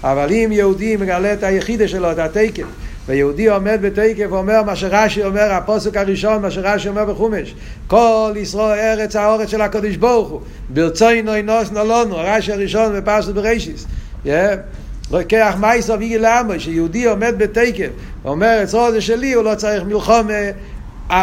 אבל 0.04 0.32
אם 0.32 0.48
יהודי 0.52 0.96
מגלה 0.96 1.32
את 1.32 1.42
היחידה 1.42 1.88
שלו, 1.88 2.12
את 2.12 2.18
התקף, 2.18 2.66
ויהודי 3.08 3.48
עומד 3.48 3.78
בתקף 3.82 4.26
ואומר 4.30 4.62
מה 4.62 4.76
שרש"י 4.76 5.24
אומר, 5.24 5.52
הפוסק 5.52 5.96
הראשון, 5.96 6.42
מה 6.42 6.50
שרש"י 6.50 6.88
אומר 6.88 7.04
בחומש, 7.04 7.54
כל 7.86 8.32
ישראל 8.36 8.98
ארץ 9.00 9.16
האורץ 9.16 9.48
של 9.48 9.60
הקדוש 9.60 9.96
ברוך 9.96 10.28
הוא, 10.28 10.40
ברצונו 10.68 11.34
אינוס 11.34 11.70
נולונו, 11.70 12.18
הרש"י 12.18 12.52
הראשון 12.52 12.96
בפרשת 12.96 13.28
בראשיס. 13.28 13.86
לוקח 15.10 15.56
מייסו 15.60 15.98
ויגי 15.98 16.18
לעמו, 16.18 16.52
שיהודי 16.58 17.06
עומד 17.06 17.34
בתקף, 17.38 17.88
ואומר, 18.24 18.62
אצלו 18.62 18.92
זה 18.92 19.00
שלי, 19.00 19.32
הוא 19.32 19.44
לא 19.44 19.54
צריך 19.54 19.82
מלחומה, 19.84 20.32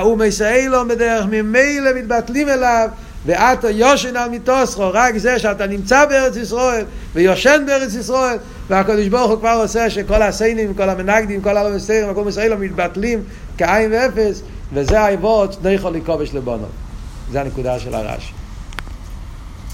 הוא 0.02 0.18
מסייע 0.18 0.70
לו 0.70 0.88
בדרך 0.88 1.26
ממילא 1.32 1.92
מתבטלים 1.96 2.50
אליו, 2.50 2.90
ואתו 3.26 3.70
יושן 3.70 4.16
על 4.16 4.30
מיתוסכו, 4.30 4.90
רק 4.94 5.18
זה 5.18 5.40
שאתה 5.40 5.68
נמצא 5.68 6.06
בארץ 6.06 6.36
ישראל 6.36 6.86
ויושן 7.14 7.64
בארץ 7.68 7.94
ישראל 7.94 8.38
והקדוש 8.68 9.08
ברוך 9.08 9.32
הוא 9.32 9.40
כבר 9.40 9.58
עושה 9.62 9.90
שכל 9.90 10.22
הסיינים, 10.22 10.74
כל 10.74 10.90
המנגדים, 10.90 11.42
כל 11.42 11.58
הלא 11.58 11.76
מסיירים, 11.76 12.10
הכל 12.10 12.24
מסיירים 12.24 12.62
מתבטלים 12.62 13.24
כעין 13.58 13.92
ואפס 13.94 14.42
וזה 14.74 14.98
לא 15.64 15.70
יכול 15.70 15.94
לכובש 15.94 16.34
לבונו. 16.34 16.68
זה 17.32 17.42
הנקודה 17.42 17.80
של 17.80 17.96
הרש"י. 17.96 18.45